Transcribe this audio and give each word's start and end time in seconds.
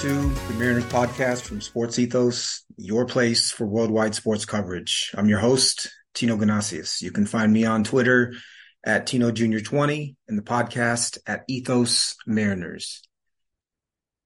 To 0.00 0.08
the 0.08 0.54
Mariners 0.58 0.84
podcast 0.84 1.40
from 1.42 1.62
Sports 1.62 1.98
Ethos, 1.98 2.64
your 2.76 3.06
place 3.06 3.50
for 3.50 3.66
worldwide 3.66 4.14
sports 4.14 4.44
coverage. 4.44 5.10
I'm 5.16 5.26
your 5.26 5.38
host, 5.38 5.90
Tino 6.12 6.36
Ganasius. 6.36 7.00
You 7.00 7.10
can 7.10 7.24
find 7.24 7.50
me 7.50 7.64
on 7.64 7.82
Twitter 7.82 8.34
at 8.84 9.06
Tino 9.06 9.30
Junior 9.30 9.60
20 9.60 10.14
and 10.28 10.36
the 10.36 10.42
podcast 10.42 11.16
at 11.26 11.44
Ethos 11.48 12.14
Mariners. 12.26 13.00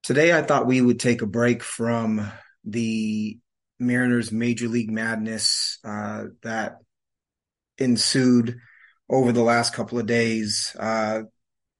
Today, 0.03 0.37
I 0.37 0.41
thought 0.41 0.67
we 0.67 0.81
would 0.81 0.99
take 0.99 1.21
a 1.21 1.25
break 1.25 1.63
from 1.63 2.29
the 2.65 3.39
Mariners 3.79 4.29
Major 4.29 4.67
League 4.67 4.91
Madness 4.91 5.79
uh, 5.85 6.25
that 6.43 6.79
ensued 7.77 8.57
over 9.09 9.31
the 9.31 9.43
last 9.43 9.73
couple 9.73 9.99
of 9.99 10.05
days 10.05 10.75
uh, 10.77 11.21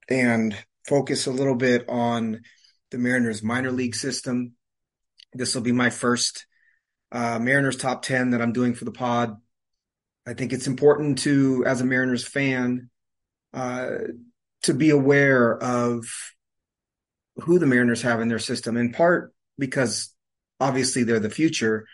and 0.08 0.56
focus 0.88 1.28
a 1.28 1.32
little 1.32 1.56
bit 1.56 1.90
on 1.90 2.40
the 2.92 2.98
Mariners 2.98 3.42
minor 3.42 3.72
league 3.72 3.96
system. 3.96 4.54
This 5.34 5.56
will 5.56 5.62
be 5.62 5.72
my 5.72 5.90
first 5.90 6.46
uh, 7.12 7.40
Mariners 7.40 7.78
top 7.78 8.04
10 8.04 8.32
that 8.32 8.42
I'm 8.42 8.54
doing 8.54 8.74
for 8.74 8.86
the 8.86 8.92
pod. 8.92 9.38
I 10.28 10.34
think 10.34 10.54
it's 10.54 10.68
important 10.68 11.20
to, 11.20 11.64
as 11.66 11.82
a 11.82 11.86
Mariners 11.86 12.28
fan, 12.28 12.90
uh, 13.54 13.90
to 14.64 14.74
be 14.74 14.92
aware 14.92 15.58
of 15.58 16.06
who 17.38 17.60
the 17.60 17.66
Mariners 17.66 18.04
have 18.04 18.22
in 18.22 18.28
their 18.28 18.40
system, 18.40 18.78
in 18.78 18.92
part 18.92 19.34
because 19.58 20.14
obviously 20.60 21.04
they're 21.04 21.20
the 21.20 21.30
future, 21.30 21.88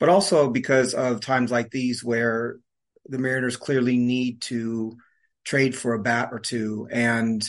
but 0.00 0.08
also 0.08 0.48
because 0.48 0.94
of 0.94 1.20
times 1.20 1.50
like 1.50 1.70
these 1.70 2.02
where 2.02 2.58
the 3.06 3.18
Mariners 3.18 3.56
clearly 3.56 3.96
need 3.98 4.40
to 4.42 4.96
trade 5.44 5.76
for 5.76 5.94
a 5.94 5.98
bat 5.98 6.30
or 6.32 6.38
two. 6.38 6.88
And 6.90 7.42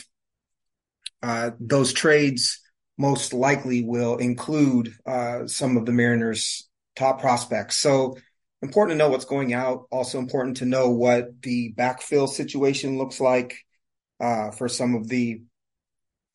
uh, 1.21 1.51
those 1.59 1.93
trades 1.93 2.59
most 2.99 3.33
likely 3.33 3.81
will 3.81 4.17
include 4.17 4.93
uh, 5.05 5.47
some 5.47 5.77
of 5.77 5.85
the 5.85 5.93
Mariners' 5.93 6.67
top 6.97 7.21
prospects. 7.21 7.77
So 7.77 8.17
important 8.61 8.93
to 8.93 8.97
know 8.97 9.09
what's 9.09 9.23
going 9.23 9.53
out. 9.53 9.85
Also 9.89 10.19
important 10.19 10.57
to 10.57 10.65
know 10.65 10.89
what 10.89 11.41
the 11.41 11.73
backfill 11.73 12.27
situation 12.27 12.97
looks 12.97 13.21
like 13.21 13.57
uh, 14.19 14.51
for 14.51 14.67
some 14.67 14.95
of 14.95 15.07
the 15.07 15.41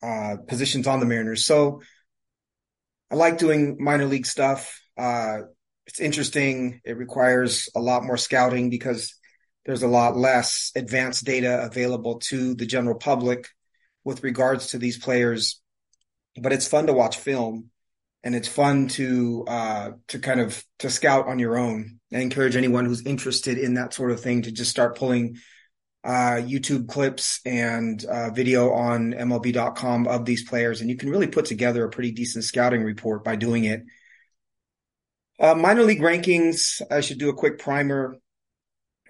uh, 0.01 0.37
positions 0.47 0.87
on 0.87 0.99
the 0.99 1.05
Mariners. 1.05 1.45
So 1.45 1.83
I 3.11 3.15
like 3.15 3.37
doing 3.37 3.77
minor 3.79 4.05
league 4.05 4.25
stuff. 4.25 4.81
Uh, 4.97 5.41
it's 5.85 5.99
interesting. 5.99 6.81
It 6.83 6.97
requires 6.97 7.69
a 7.75 7.79
lot 7.79 8.03
more 8.03 8.17
scouting 8.17 8.71
because 8.71 9.13
there's 9.67 9.83
a 9.83 9.87
lot 9.87 10.17
less 10.17 10.71
advanced 10.75 11.25
data 11.25 11.63
available 11.63 12.17
to 12.29 12.55
the 12.55 12.65
general 12.65 12.97
public 12.97 13.47
with 14.03 14.23
regards 14.23 14.67
to 14.67 14.79
these 14.79 14.97
players 14.97 15.61
but 16.37 16.53
it's 16.53 16.67
fun 16.67 16.87
to 16.87 16.93
watch 16.93 17.17
film 17.17 17.69
and 18.25 18.35
it's 18.35 18.47
fun 18.47 18.87
to 18.87 19.45
uh, 19.47 19.91
to 20.07 20.19
kind 20.19 20.39
of 20.39 20.63
to 20.79 20.89
scout 20.89 21.27
on 21.27 21.39
your 21.39 21.57
own. 21.57 21.99
I 22.11 22.19
encourage 22.19 22.55
anyone 22.55 22.85
who's 22.85 23.05
interested 23.05 23.57
in 23.57 23.75
that 23.75 23.93
sort 23.93 24.11
of 24.11 24.19
thing 24.19 24.41
to 24.41 24.51
just 24.51 24.71
start 24.71 24.97
pulling 24.97 25.37
uh, 26.03 26.41
YouTube 26.41 26.87
clips 26.87 27.39
and 27.45 28.03
uh, 28.05 28.31
video 28.31 28.71
on 28.71 29.13
MLB.com 29.13 30.07
of 30.07 30.25
these 30.25 30.47
players, 30.47 30.81
and 30.81 30.89
you 30.89 30.97
can 30.97 31.09
really 31.09 31.27
put 31.27 31.45
together 31.45 31.85
a 31.85 31.89
pretty 31.89 32.11
decent 32.11 32.43
scouting 32.43 32.83
report 32.83 33.23
by 33.23 33.35
doing 33.35 33.65
it. 33.65 33.83
Uh, 35.39 35.53
minor 35.53 35.83
league 35.83 36.01
rankings, 36.01 36.81
I 36.89 37.01
should 37.01 37.19
do 37.19 37.29
a 37.29 37.33
quick 37.33 37.59
primer, 37.59 38.17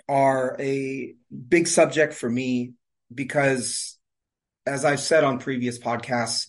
are 0.09 0.55
a 0.59 1.13
big 1.47 1.67
subject 1.67 2.13
for 2.13 2.29
me 2.29 2.73
because, 3.13 3.97
as 4.65 4.83
I've 4.83 4.99
said 4.99 5.23
on 5.23 5.39
previous 5.39 5.79
podcasts, 5.79 6.47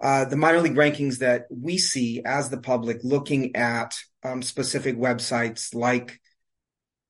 uh, 0.00 0.24
the 0.24 0.36
minor 0.36 0.60
league 0.60 0.76
rankings 0.76 1.18
that 1.18 1.46
we 1.50 1.76
see 1.76 2.22
as 2.24 2.48
the 2.48 2.60
public 2.60 3.00
looking 3.02 3.54
at 3.54 3.98
um, 4.22 4.42
specific 4.42 4.96
websites 4.96 5.74
like 5.74 6.20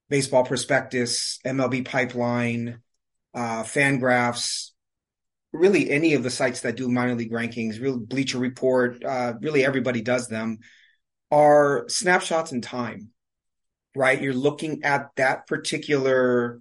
Baseball 0.08 0.44
Prospectus, 0.44 1.38
MLB 1.46 1.84
Pipeline, 1.84 2.80
uh, 3.32 3.62
Fangraphs, 3.62 4.70
really 5.52 5.88
any 5.90 6.14
of 6.14 6.24
the 6.24 6.30
sites 6.30 6.60
that 6.60 6.76
do 6.76 6.88
minor 6.88 7.14
league 7.14 7.32
rankings, 7.32 7.80
real 7.80 7.98
Bleacher 7.98 8.38
Report, 8.38 9.04
uh, 9.04 9.34
really 9.40 9.64
everybody 9.64 10.02
does 10.02 10.26
them, 10.28 10.58
are 11.30 11.84
snapshots 11.88 12.50
in 12.50 12.60
time, 12.60 13.10
right? 13.94 14.20
You're 14.20 14.34
looking 14.34 14.82
at 14.82 15.10
that 15.16 15.46
particular 15.46 16.60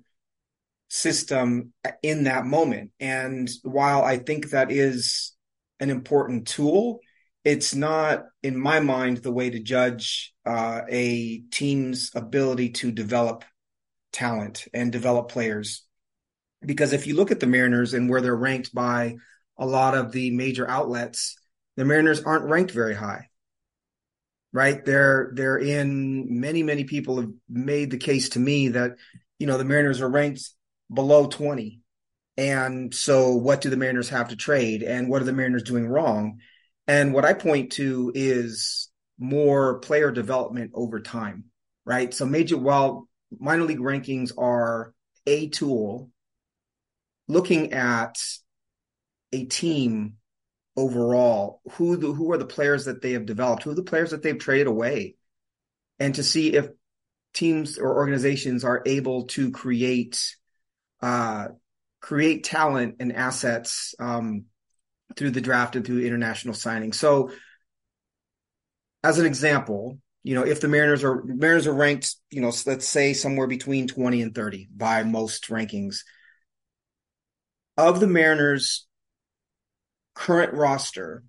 system 0.90 1.74
in 2.04 2.26
that 2.26 2.46
moment. 2.46 2.92
And 3.00 3.50
while 3.64 4.04
I 4.04 4.18
think 4.18 4.52
that 4.52 4.72
is 4.72 5.36
an 5.80 5.90
important 5.90 6.48
tool. 6.48 7.00
It's 7.44 7.74
not, 7.74 8.26
in 8.44 8.58
my 8.58 8.80
mind, 8.80 9.18
the 9.18 9.32
way 9.32 9.50
to 9.50 9.60
judge 9.60 10.34
uh, 10.46 10.82
a 10.90 11.40
team's 11.52 12.12
ability 12.14 12.72
to 12.72 12.92
develop 12.92 13.46
talent 14.12 14.68
and 14.74 14.92
develop 14.92 15.30
players. 15.30 15.86
Because 16.66 16.92
if 16.92 17.08
you 17.08 17.16
look 17.16 17.32
at 17.32 17.40
the 17.40 17.48
Mariners 17.48 17.94
and 17.94 18.10
where 18.10 18.22
they're 18.22 18.36
ranked 18.36 18.74
by 18.74 19.16
a 19.58 19.66
lot 19.66 19.96
of 19.96 20.12
the 20.12 20.32
major 20.32 20.70
outlets, 20.70 21.38
the 21.78 21.86
Mariners 21.86 22.22
aren't 22.24 22.50
ranked 22.50 22.72
very 22.72 22.96
high. 22.96 23.30
Right? 24.52 24.84
They're 24.84 25.32
they're 25.36 25.60
in 25.60 26.42
many, 26.42 26.64
many 26.64 26.84
people 26.84 27.22
have 27.22 27.32
made 27.48 27.92
the 27.92 27.98
case 27.98 28.30
to 28.30 28.40
me 28.40 28.70
that, 28.70 28.94
you 29.38 29.48
know, 29.48 29.58
the 29.58 29.64
Mariners 29.64 30.02
are 30.02 30.10
ranked 30.10 30.50
below 30.92 31.28
20 31.28 31.79
and 32.40 32.96
so, 32.96 33.36
what 33.36 33.60
do 33.60 33.70
the 33.70 33.76
Mariners 33.76 34.08
have 34.10 34.30
to 34.30 34.38
trade? 34.38 34.82
And 34.82 35.10
what 35.10 35.22
are 35.22 35.26
the 35.26 35.34
Mariners 35.34 35.64
doing 35.64 35.86
wrong? 35.86 36.40
And 36.88 37.14
what 37.14 37.26
I 37.26 37.34
point 37.34 37.74
to 37.74 38.14
is 38.16 38.88
more 39.20 39.80
player 39.80 40.10
development 40.10 40.72
over 40.74 41.02
time, 41.02 41.46
right? 41.84 42.14
So, 42.14 42.26
major, 42.26 42.58
while 42.58 43.10
minor 43.38 43.64
league 43.64 43.80
rankings 43.80 44.32
are 44.38 44.94
a 45.28 45.50
tool, 45.50 46.12
looking 47.28 47.74
at 47.74 48.18
a 49.34 49.44
team 49.44 50.14
overall, 50.78 51.62
who 51.74 51.98
the, 51.98 52.14
who 52.14 52.32
are 52.32 52.38
the 52.38 52.46
players 52.46 52.86
that 52.86 53.02
they 53.02 53.12
have 53.12 53.26
developed, 53.26 53.64
who 53.64 53.72
are 53.72 53.76
the 53.76 53.84
players 53.84 54.12
that 54.12 54.24
they've 54.24 54.40
traded 54.40 54.68
away, 54.68 55.18
and 56.00 56.16
to 56.16 56.24
see 56.24 56.54
if 56.54 56.70
teams 57.34 57.78
or 57.78 57.98
organizations 57.98 58.64
are 58.64 58.82
able 58.86 59.26
to 59.26 59.52
create 59.52 60.38
uh, 61.02 61.50
create 62.02 62.44
talent 62.44 62.96
and 63.00 63.14
assets 63.14 63.94
um, 64.00 64.46
through 65.16 65.32
the 65.32 65.42
draft 65.42 65.76
and 65.76 65.86
through 65.86 66.06
international 66.06 66.54
signing. 66.54 66.94
So, 66.94 67.32
as 69.04 69.20
an 69.20 69.26
example, 69.26 70.00
you 70.24 70.36
know, 70.36 70.46
if 70.46 70.62
the 70.62 70.68
Mariners 70.68 71.04
are 71.04 71.24
Mariners 71.24 71.68
are 71.68 71.74
ranked, 71.74 72.16
you 72.32 72.42
know, 72.42 72.52
let's 72.66 72.88
say 72.88 73.14
somewhere 73.14 73.48
between 73.48 73.88
20 73.88 74.22
and 74.22 74.36
30 74.36 74.70
by 74.76 75.04
most 75.04 75.48
rankings. 75.50 76.00
Of 77.78 78.02
the 78.02 78.08
Mariners' 78.08 78.86
current 80.14 80.54
roster, 80.54 81.24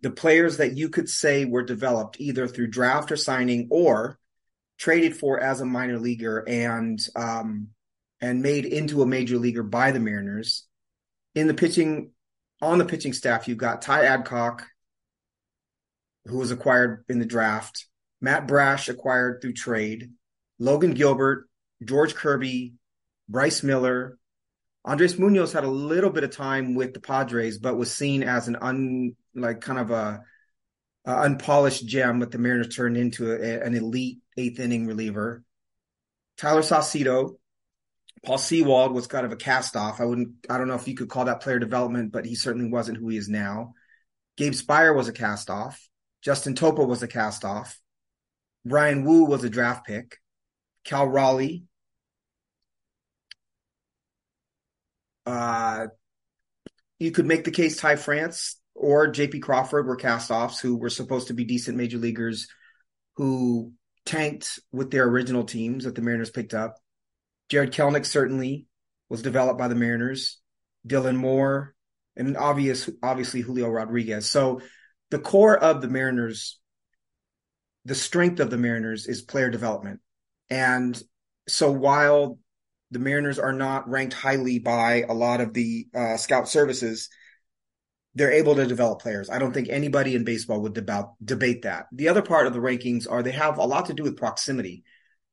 the 0.00 0.10
players 0.10 0.58
that 0.58 0.76
you 0.76 0.88
could 0.88 1.08
say 1.08 1.44
were 1.44 1.64
developed 1.64 2.20
either 2.20 2.46
through 2.46 2.68
draft 2.68 3.10
or 3.10 3.16
signing 3.16 3.66
or 3.70 4.18
traded 4.78 5.16
for 5.16 5.40
as 5.40 5.60
a 5.60 5.66
minor 5.66 5.98
leaguer 5.98 6.44
and 6.48 6.98
um, 7.16 7.68
and 8.20 8.42
made 8.42 8.64
into 8.64 9.02
a 9.02 9.06
major 9.06 9.38
leaguer 9.38 9.62
by 9.62 9.92
the 9.92 10.00
Mariners. 10.00 10.66
In 11.34 11.46
the 11.46 11.54
pitching, 11.54 12.10
on 12.60 12.78
the 12.78 12.84
pitching 12.84 13.12
staff, 13.12 13.48
you've 13.48 13.58
got 13.58 13.82
Ty 13.82 14.04
Adcock, 14.04 14.66
who 16.26 16.38
was 16.38 16.50
acquired 16.50 17.04
in 17.08 17.18
the 17.18 17.26
draft, 17.26 17.86
Matt 18.20 18.46
Brash 18.46 18.88
acquired 18.88 19.40
through 19.40 19.54
trade, 19.54 20.10
Logan 20.58 20.92
Gilbert, 20.92 21.48
George 21.82 22.14
Kirby, 22.14 22.74
Bryce 23.28 23.62
Miller. 23.62 24.18
Andres 24.84 25.18
Munoz 25.18 25.52
had 25.52 25.64
a 25.64 25.70
little 25.70 26.10
bit 26.10 26.24
of 26.24 26.30
time 26.30 26.74
with 26.74 26.92
the 26.92 27.00
Padres, 27.00 27.58
but 27.58 27.76
was 27.76 27.92
seen 27.92 28.22
as 28.22 28.48
an 28.48 28.56
un 28.60 29.16
like 29.34 29.60
kind 29.60 29.78
of 29.78 29.90
a, 29.90 30.22
a 31.06 31.20
unpolished 31.22 31.86
gem 31.86 32.18
But 32.18 32.30
the 32.30 32.38
Mariners 32.38 32.74
turned 32.74 32.96
into 32.96 33.32
a, 33.32 33.64
an 33.64 33.74
elite 33.74 34.18
eighth 34.36 34.60
inning 34.60 34.86
reliever. 34.86 35.42
Tayler 36.38 36.62
Saucedo, 36.62 37.36
Paul 38.24 38.38
Sewald 38.38 38.92
was 38.92 39.06
kind 39.06 39.24
of 39.24 39.32
a 39.32 39.36
cast 39.36 39.76
off. 39.76 40.00
I 40.00 40.04
wouldn't, 40.04 40.30
I 40.48 40.58
don't 40.58 40.68
know 40.68 40.74
if 40.74 40.86
you 40.86 40.94
could 40.94 41.08
call 41.08 41.24
that 41.24 41.40
player 41.40 41.58
development, 41.58 42.12
but 42.12 42.26
he 42.26 42.34
certainly 42.34 42.70
wasn't 42.70 42.98
who 42.98 43.08
he 43.08 43.16
is 43.16 43.28
now. 43.28 43.74
Gabe 44.36 44.52
Speier 44.52 44.94
was 44.94 45.08
a 45.08 45.12
cast 45.12 45.48
off. 45.48 45.88
Justin 46.22 46.54
Topa 46.54 46.86
was 46.86 47.02
a 47.02 47.08
cast 47.08 47.44
off. 47.44 47.80
Bryan 48.64 49.04
Woo 49.04 49.24
was 49.24 49.42
a 49.42 49.50
draft 49.50 49.86
pick. 49.86 50.18
Cal 50.84 51.06
Raleigh. 51.06 51.64
Uh, 55.24 55.86
you 56.98 57.10
could 57.10 57.26
make 57.26 57.44
the 57.44 57.50
case 57.50 57.78
Ty 57.78 57.96
France 57.96 58.60
or 58.74 59.12
JP 59.12 59.42
Crawford 59.42 59.86
were 59.86 59.96
cast 59.96 60.30
offs 60.30 60.60
who 60.60 60.76
were 60.76 60.90
supposed 60.90 61.28
to 61.28 61.34
be 61.34 61.44
decent 61.44 61.76
major 61.76 61.98
leaguers 61.98 62.48
who 63.16 63.72
tanked 64.04 64.58
with 64.72 64.90
their 64.90 65.04
original 65.04 65.44
teams 65.44 65.84
that 65.84 65.94
the 65.94 66.02
Mariners 66.02 66.30
picked 66.30 66.54
up. 66.54 66.76
Jarred 67.50 67.72
Kelenic 67.72 68.06
certainly 68.06 68.66
was 69.08 69.22
developed 69.22 69.58
by 69.58 69.68
the 69.68 69.74
Mariners. 69.74 70.38
Dylan 70.86 71.16
Moore 71.16 71.74
and 72.16 72.36
obvious, 72.36 72.88
obviously 73.02 73.42
Julio 73.42 73.68
Rodriguez. 73.68 74.26
So 74.30 74.62
the 75.10 75.18
core 75.18 75.58
of 75.58 75.82
the 75.82 75.88
Mariners, 75.88 76.58
the 77.84 77.94
strength 77.94 78.40
of 78.40 78.50
the 78.50 78.56
Mariners 78.56 79.06
is 79.06 79.20
player 79.20 79.50
development. 79.50 80.00
And 80.48 81.00
so 81.48 81.70
while 81.70 82.38
the 82.90 82.98
Mariners 82.98 83.38
are 83.38 83.52
not 83.52 83.88
ranked 83.88 84.14
highly 84.14 84.58
by 84.58 85.04
a 85.08 85.12
lot 85.12 85.40
of 85.40 85.52
the 85.52 85.86
uh, 85.94 86.16
scout 86.16 86.48
services, 86.48 87.08
they're 88.14 88.32
able 88.32 88.56
to 88.56 88.66
develop 88.66 89.00
players. 89.00 89.30
I 89.30 89.38
don't 89.38 89.52
think 89.52 89.68
anybody 89.68 90.16
in 90.16 90.24
baseball 90.24 90.62
would 90.62 90.74
debate 90.74 91.62
that. 91.62 91.86
The 91.92 92.08
other 92.08 92.22
part 92.22 92.46
of 92.46 92.52
the 92.52 92.58
rankings 92.58 93.10
are 93.10 93.22
they 93.22 93.30
have 93.32 93.58
a 93.58 93.64
lot 93.64 93.86
to 93.86 93.94
do 93.94 94.02
with 94.02 94.16
proximity. 94.16 94.82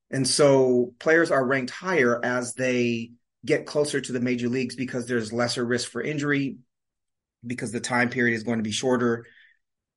And 0.10 0.28
so 0.28 0.94
players 1.00 1.32
are 1.32 1.46
ranked 1.46 1.72
higher 1.72 2.24
as 2.24 2.54
they 2.54 3.12
get 3.46 3.66
closer 3.66 4.00
to 4.00 4.12
the 4.12 4.20
major 4.20 4.50
leagues 4.50 4.76
because 4.76 5.06
there's 5.06 5.34
lesser 5.34 5.66
risk 5.66 5.90
for 5.90 6.02
injury, 6.02 6.58
because 7.46 7.72
the 7.72 7.80
time 7.80 8.10
period 8.10 8.36
is 8.36 8.44
going 8.44 8.60
to 8.60 8.64
be 8.64 8.72
shorter, 8.72 9.26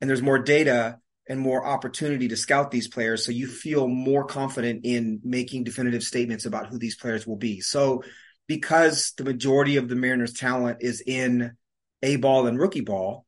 and 0.00 0.08
there's 0.08 0.22
more 0.22 0.38
data 0.38 0.98
and 1.28 1.38
more 1.38 1.64
opportunity 1.64 2.28
to 2.28 2.36
scout 2.36 2.70
these 2.70 2.88
players. 2.88 3.24
So 3.24 3.30
you 3.30 3.46
feel 3.46 3.86
more 3.86 4.24
confident 4.24 4.84
in 4.84 5.20
making 5.22 5.64
definitive 5.64 6.02
statements 6.02 6.44
about 6.44 6.66
who 6.66 6.78
these 6.78 6.96
players 6.96 7.26
will 7.26 7.36
be. 7.36 7.60
So 7.60 8.02
because 8.48 9.12
the 9.16 9.24
majority 9.24 9.76
of 9.76 9.88
the 9.88 9.94
Mariners' 9.94 10.32
talent 10.32 10.78
is 10.80 11.00
in 11.00 11.52
A 12.02 12.16
ball 12.16 12.48
and 12.48 12.58
rookie 12.58 12.80
ball, 12.80 13.26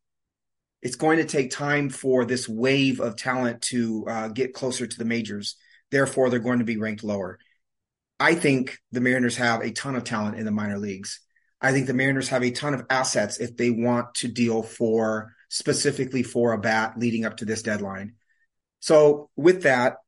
it's 0.82 0.96
going 0.96 1.18
to 1.18 1.24
take 1.24 1.52
time 1.52 1.90
for 1.90 2.24
this 2.24 2.48
wave 2.48 3.00
of 3.00 3.14
talent 3.14 3.62
to 3.62 4.04
uh, 4.08 4.28
get 4.28 4.52
closer 4.52 4.84
to 4.84 4.98
the 4.98 5.04
majors. 5.04 5.56
Therefore, 5.92 6.28
they're 6.28 6.40
going 6.40 6.58
to 6.58 6.64
be 6.64 6.78
ranked 6.78 7.04
lower. 7.04 7.38
I 8.18 8.34
think 8.34 8.78
the 8.90 9.00
Mariners 9.00 9.36
have 9.36 9.60
a 9.60 9.70
ton 9.70 9.94
of 9.94 10.02
talent 10.02 10.38
in 10.38 10.44
the 10.44 10.50
minor 10.50 10.78
leagues. 10.78 11.20
I 11.60 11.70
think 11.70 11.86
the 11.86 11.94
Mariners 11.94 12.30
have 12.30 12.42
a 12.42 12.50
ton 12.50 12.74
of 12.74 12.86
assets 12.90 13.38
if 13.38 13.56
they 13.56 13.70
want 13.70 14.14
to 14.16 14.28
deal 14.28 14.64
for 14.64 15.32
specifically 15.48 16.24
for 16.24 16.52
a 16.52 16.58
bat 16.58 16.94
leading 16.98 17.24
up 17.24 17.36
to 17.36 17.44
this 17.44 17.62
deadline. 17.62 18.14
So 18.80 19.30
with 19.36 19.62
that, 19.62 19.98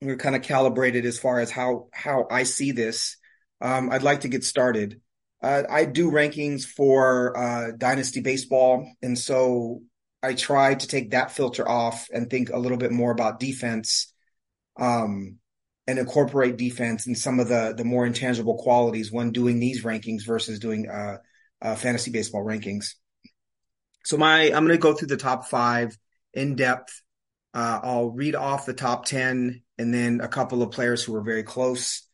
we're 0.00 0.16
kind 0.16 0.36
of 0.36 0.42
calibrated 0.42 1.04
as 1.04 1.18
far 1.18 1.40
as 1.40 1.50
how 1.50 1.88
how 1.92 2.26
I 2.30 2.44
see 2.44 2.72
this. 2.72 3.18
Um, 3.60 3.90
I'd 3.90 4.02
like 4.02 4.22
to 4.22 4.28
get 4.28 4.44
started. 4.44 5.00
Uh, 5.42 5.64
I 5.68 5.84
do 5.84 6.10
rankings 6.10 6.64
for 6.64 7.36
uh, 7.36 7.72
Dynasty 7.76 8.20
Baseball, 8.20 8.90
and 9.02 9.18
so 9.18 9.82
I 10.22 10.34
try 10.34 10.74
to 10.74 10.86
take 10.86 11.10
that 11.10 11.32
filter 11.32 11.68
off 11.68 12.08
and 12.12 12.28
think 12.28 12.50
a 12.50 12.58
little 12.58 12.78
bit 12.78 12.92
more 12.92 13.10
about 13.10 13.40
defense, 13.40 14.12
um, 14.80 15.36
and 15.86 15.98
incorporate 15.98 16.56
defense 16.56 17.06
and 17.06 17.16
some 17.16 17.38
of 17.38 17.48
the 17.48 17.74
the 17.76 17.84
more 17.84 18.06
intangible 18.06 18.56
qualities 18.56 19.12
when 19.12 19.30
doing 19.30 19.60
these 19.60 19.84
rankings 19.84 20.26
versus 20.26 20.58
doing 20.58 20.88
uh, 20.88 21.18
uh 21.62 21.76
fantasy 21.76 22.10
baseball 22.10 22.44
rankings. 22.44 22.94
So 24.04 24.16
my 24.16 24.44
I'm 24.46 24.66
going 24.66 24.68
to 24.68 24.78
go 24.78 24.94
through 24.94 25.08
the 25.08 25.16
top 25.16 25.46
five 25.46 25.96
in 26.32 26.56
depth. 26.56 27.02
Uh, 27.52 27.80
I'll 27.82 28.10
read 28.10 28.34
off 28.34 28.66
the 28.66 28.72
top 28.72 29.04
ten 29.04 29.62
and 29.78 29.92
then 29.92 30.20
a 30.20 30.28
couple 30.28 30.62
of 30.62 30.70
players 30.70 31.04
who 31.04 31.14
are 31.14 31.22
very 31.22 31.42
close. 31.42 32.06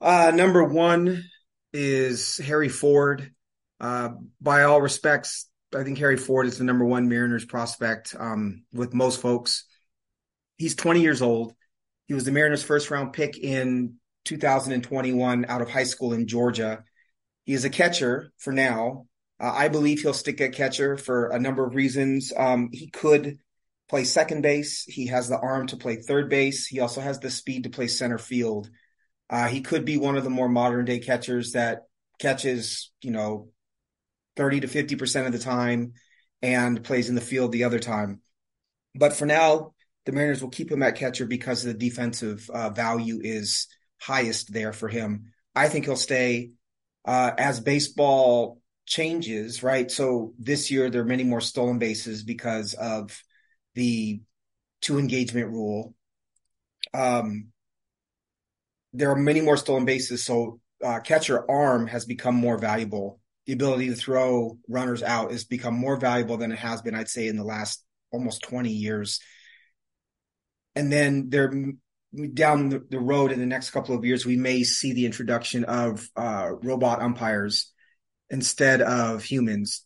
Uh, 0.00 0.32
number 0.34 0.64
one 0.64 1.24
is 1.72 2.38
Harry 2.38 2.68
Ford. 2.68 3.32
Uh, 3.80 4.10
by 4.40 4.62
all 4.62 4.80
respects, 4.80 5.48
I 5.74 5.82
think 5.82 5.98
Harry 5.98 6.16
Ford 6.16 6.46
is 6.46 6.58
the 6.58 6.64
number 6.64 6.84
one 6.84 7.08
Mariners 7.08 7.44
prospect 7.44 8.14
um, 8.18 8.64
with 8.72 8.94
most 8.94 9.20
folks. 9.20 9.64
He's 10.56 10.76
20 10.76 11.00
years 11.00 11.22
old. 11.22 11.54
He 12.06 12.14
was 12.14 12.24
the 12.24 12.32
Mariners' 12.32 12.62
first 12.62 12.90
round 12.90 13.12
pick 13.12 13.38
in 13.38 13.94
2021 14.24 15.46
out 15.48 15.62
of 15.62 15.70
high 15.70 15.84
school 15.84 16.12
in 16.12 16.26
Georgia. 16.26 16.84
He 17.44 17.52
is 17.52 17.64
a 17.64 17.70
catcher 17.70 18.32
for 18.38 18.52
now. 18.52 19.06
Uh, 19.40 19.52
I 19.54 19.68
believe 19.68 20.00
he'll 20.00 20.14
stick 20.14 20.40
at 20.40 20.52
catcher 20.52 20.96
for 20.96 21.28
a 21.28 21.38
number 21.38 21.66
of 21.66 21.74
reasons. 21.74 22.32
Um, 22.36 22.70
he 22.72 22.88
could 22.88 23.38
play 23.88 24.04
second 24.04 24.42
base. 24.42 24.84
He 24.84 25.08
has 25.08 25.28
the 25.28 25.38
arm 25.38 25.66
to 25.68 25.76
play 25.76 25.96
third 25.96 26.30
base. 26.30 26.66
He 26.66 26.80
also 26.80 27.00
has 27.00 27.20
the 27.20 27.30
speed 27.30 27.64
to 27.64 27.70
play 27.70 27.88
center 27.88 28.18
field. 28.18 28.70
Uh, 29.28 29.48
he 29.48 29.60
could 29.60 29.84
be 29.84 29.96
one 29.96 30.16
of 30.16 30.24
the 30.24 30.30
more 30.30 30.48
modern 30.48 30.84
day 30.84 30.98
catchers 30.98 31.52
that 31.52 31.82
catches, 32.18 32.92
you 33.02 33.10
know, 33.10 33.48
30 34.36 34.60
to 34.60 34.68
50% 34.68 35.26
of 35.26 35.32
the 35.32 35.38
time 35.38 35.94
and 36.42 36.82
plays 36.84 37.08
in 37.08 37.14
the 37.14 37.20
field 37.20 37.52
the 37.52 37.64
other 37.64 37.78
time. 37.78 38.20
But 38.94 39.14
for 39.14 39.26
now, 39.26 39.74
the 40.06 40.12
Mariners 40.12 40.42
will 40.42 40.50
keep 40.50 40.70
him 40.70 40.82
at 40.82 40.96
catcher 40.96 41.26
because 41.26 41.62
the 41.62 41.74
defensive 41.74 42.48
uh, 42.52 42.70
value 42.70 43.20
is 43.22 43.68
highest 44.00 44.52
there 44.52 44.72
for 44.72 44.88
him. 44.88 45.32
I 45.54 45.68
think 45.68 45.86
he'll 45.86 45.96
stay 45.96 46.50
uh, 47.04 47.32
as 47.38 47.60
baseball 47.60 48.60
changes, 48.86 49.62
right? 49.62 49.90
So 49.90 50.34
this 50.38 50.70
year 50.70 50.90
there 50.90 51.02
are 51.02 51.06
many 51.06 51.24
more 51.24 51.40
stolen 51.40 51.78
bases 51.78 52.22
because 52.22 52.74
of 52.74 53.22
the 53.74 54.20
two 54.80 54.98
engagement 54.98 55.50
rule. 55.50 55.94
Um, 56.92 57.48
there 58.92 59.10
are 59.10 59.16
many 59.16 59.40
more 59.40 59.56
stolen 59.56 59.84
bases, 59.84 60.22
so 60.22 60.60
uh, 60.84 61.00
catcher 61.00 61.50
arm 61.50 61.86
has 61.86 62.04
become 62.04 62.34
more 62.34 62.58
valuable. 62.58 63.20
The 63.46 63.54
ability 63.54 63.88
to 63.88 63.94
throw 63.94 64.58
runners 64.68 65.02
out 65.02 65.32
has 65.32 65.44
become 65.44 65.74
more 65.74 65.96
valuable 65.96 66.36
than 66.36 66.52
it 66.52 66.58
has 66.58 66.82
been, 66.82 66.94
I'd 66.94 67.08
say, 67.08 67.26
in 67.26 67.36
the 67.36 67.44
last 67.44 67.84
almost 68.12 68.42
20 68.42 68.70
years. 68.70 69.20
And 70.76 70.92
then 70.92 71.30
there, 71.30 71.52
down 72.32 72.68
the 72.68 73.00
road 73.00 73.32
in 73.32 73.40
the 73.40 73.46
next 73.46 73.70
couple 73.70 73.94
of 73.94 74.04
years, 74.04 74.26
we 74.26 74.36
may 74.36 74.62
see 74.62 74.92
the 74.92 75.06
introduction 75.06 75.64
of 75.64 76.08
uh, 76.16 76.50
robot 76.62 77.00
umpires 77.00 77.72
instead 78.30 78.82
of 78.82 79.22
humans 79.22 79.84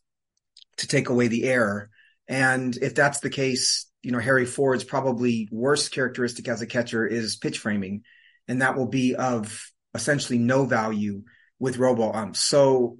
to 0.78 0.86
take 0.86 1.08
away 1.08 1.28
the 1.28 1.44
error. 1.44 1.90
And 2.28 2.76
if 2.76 2.94
that's 2.94 3.20
the 3.20 3.30
case, 3.30 3.86
you 4.02 4.12
know, 4.12 4.18
Harry 4.18 4.46
Ford's 4.46 4.84
probably 4.84 5.48
worst 5.50 5.92
characteristic 5.92 6.48
as 6.48 6.62
a 6.62 6.66
catcher 6.66 7.06
is 7.06 7.36
pitch 7.36 7.58
framing. 7.58 8.02
And 8.46 8.62
that 8.62 8.76
will 8.76 8.86
be 8.86 9.14
of 9.14 9.70
essentially 9.94 10.38
no 10.38 10.64
value 10.64 11.22
with 11.58 11.78
robo 11.78 12.12
umps. 12.12 12.40
So 12.40 12.98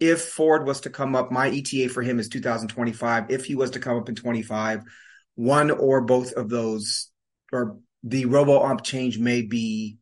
if 0.00 0.22
Ford 0.22 0.66
was 0.66 0.82
to 0.82 0.90
come 0.90 1.16
up, 1.16 1.30
my 1.30 1.48
ETA 1.48 1.88
for 1.88 2.02
him 2.02 2.18
is 2.18 2.28
2025. 2.28 3.30
If 3.30 3.44
he 3.44 3.54
was 3.54 3.70
to 3.70 3.80
come 3.80 3.96
up 3.96 4.08
in 4.08 4.14
25, 4.14 4.82
one 5.36 5.70
or 5.70 6.02
both 6.02 6.32
of 6.32 6.48
those 6.48 7.10
or 7.52 7.78
the 8.02 8.26
robo 8.26 8.62
ump 8.62 8.82
change 8.82 9.18
may 9.18 9.42
be 9.42 9.98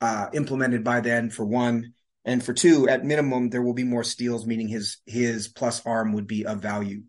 uh, 0.00 0.28
implemented 0.32 0.84
by 0.84 1.00
then 1.00 1.30
for 1.30 1.44
one. 1.44 1.94
And 2.24 2.44
for 2.44 2.52
two, 2.52 2.88
at 2.88 3.04
minimum, 3.04 3.48
there 3.48 3.62
will 3.62 3.74
be 3.74 3.84
more 3.84 4.04
steals, 4.04 4.46
meaning 4.46 4.68
his 4.68 4.98
his 5.06 5.48
plus 5.48 5.84
arm 5.86 6.12
would 6.12 6.26
be 6.26 6.44
of 6.44 6.60
value. 6.60 7.02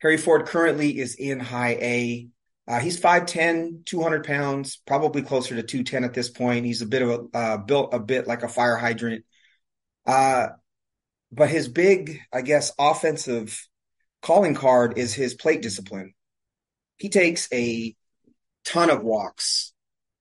Harry 0.00 0.16
Ford 0.16 0.46
currently 0.46 0.98
is 0.98 1.14
in 1.16 1.40
high 1.40 1.72
A. 1.80 2.28
Uh, 2.66 2.80
he's 2.80 3.00
5'10, 3.00 3.86
200 3.86 4.24
pounds, 4.24 4.76
probably 4.86 5.22
closer 5.22 5.56
to 5.56 5.62
210 5.62 6.04
at 6.04 6.14
this 6.14 6.28
point. 6.28 6.66
He's 6.66 6.82
a 6.82 6.86
bit 6.86 7.02
of 7.02 7.08
a, 7.08 7.36
uh, 7.36 7.56
built 7.56 7.94
a 7.94 7.98
bit 7.98 8.26
like 8.26 8.42
a 8.42 8.48
fire 8.48 8.76
hydrant. 8.76 9.24
Uh, 10.06 10.48
but 11.32 11.48
his 11.48 11.68
big, 11.68 12.20
I 12.32 12.42
guess, 12.42 12.72
offensive 12.78 13.66
calling 14.22 14.54
card 14.54 14.98
is 14.98 15.14
his 15.14 15.34
plate 15.34 15.62
discipline. 15.62 16.14
He 16.96 17.08
takes 17.08 17.48
a 17.52 17.94
ton 18.68 18.90
of 18.90 19.02
walks, 19.02 19.72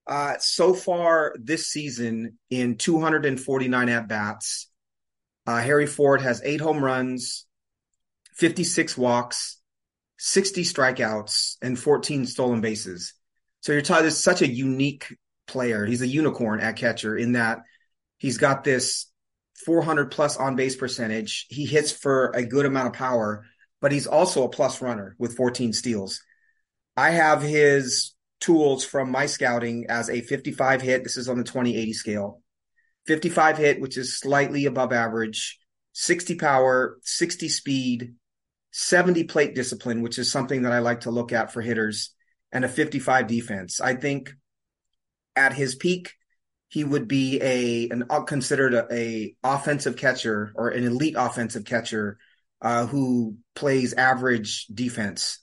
uh, 0.07 0.35
so 0.39 0.73
far 0.73 1.35
this 1.37 1.67
season, 1.67 2.39
in 2.49 2.77
249 2.77 3.89
at 3.89 4.07
bats, 4.07 4.69
uh, 5.45 5.61
Harry 5.61 5.85
Ford 5.85 6.21
has 6.21 6.41
eight 6.43 6.61
home 6.61 6.83
runs, 6.83 7.45
56 8.35 8.97
walks, 8.97 9.59
60 10.17 10.63
strikeouts, 10.63 11.57
and 11.61 11.77
14 11.77 12.25
stolen 12.25 12.61
bases. 12.61 13.13
So 13.61 13.73
you're 13.73 13.81
talking 13.81 14.05
this 14.05 14.23
such 14.23 14.41
a 14.41 14.47
unique 14.47 15.13
player. 15.47 15.85
He's 15.85 16.01
a 16.01 16.07
unicorn 16.07 16.61
at 16.61 16.77
catcher 16.77 17.17
in 17.17 17.33
that 17.33 17.59
he's 18.17 18.37
got 18.37 18.63
this 18.63 19.07
400 19.65 20.11
plus 20.11 20.37
on 20.37 20.55
base 20.55 20.75
percentage. 20.75 21.47
He 21.49 21.65
hits 21.65 21.91
for 21.91 22.31
a 22.31 22.45
good 22.45 22.65
amount 22.65 22.87
of 22.87 22.93
power, 22.93 23.45
but 23.81 23.91
he's 23.91 24.07
also 24.07 24.43
a 24.43 24.49
plus 24.49 24.81
runner 24.81 25.15
with 25.17 25.35
14 25.35 25.73
steals. 25.73 26.21
I 26.95 27.11
have 27.11 27.41
his 27.41 28.13
tools 28.39 28.83
from 28.83 29.11
my 29.11 29.25
scouting 29.25 29.85
as 29.89 30.09
a 30.09 30.21
55 30.21 30.81
hit. 30.81 31.03
This 31.03 31.17
is 31.17 31.29
on 31.29 31.37
the 31.37 31.43
2080 31.43 31.93
scale. 31.93 32.41
55 33.07 33.57
hit, 33.57 33.81
which 33.81 33.97
is 33.97 34.17
slightly 34.17 34.65
above 34.65 34.91
average, 34.91 35.59
60 35.93 36.35
power, 36.35 36.97
60 37.01 37.49
speed, 37.49 38.15
70 38.71 39.23
plate 39.23 39.55
discipline, 39.55 40.01
which 40.01 40.19
is 40.19 40.31
something 40.31 40.63
that 40.63 40.73
I 40.73 40.79
like 40.79 41.01
to 41.01 41.11
look 41.11 41.31
at 41.31 41.51
for 41.51 41.61
hitters, 41.61 42.13
and 42.51 42.65
a 42.65 42.69
55 42.69 43.27
defense. 43.27 43.79
I 43.79 43.95
think 43.95 44.33
at 45.35 45.53
his 45.53 45.75
peak, 45.75 46.13
he 46.69 46.83
would 46.83 47.07
be 47.07 47.41
a 47.41 47.89
an 47.89 48.03
uh, 48.09 48.21
considered 48.21 48.73
a, 48.73 48.93
a 48.93 49.35
offensive 49.43 49.95
catcher 49.95 50.51
or 50.55 50.69
an 50.69 50.83
elite 50.83 51.15
offensive 51.17 51.63
catcher 51.63 52.17
uh, 52.61 52.85
who 52.87 53.37
plays 53.55 53.93
average 53.93 54.65
defense 54.67 55.39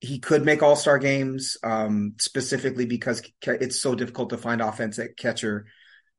he 0.00 0.18
could 0.18 0.44
make 0.44 0.62
all 0.62 0.76
star 0.76 0.98
games, 0.98 1.56
um, 1.64 2.14
specifically 2.18 2.86
because 2.86 3.22
it's 3.42 3.80
so 3.80 3.94
difficult 3.94 4.30
to 4.30 4.38
find 4.38 4.60
offense 4.60 4.98
at 4.98 5.16
catcher. 5.16 5.66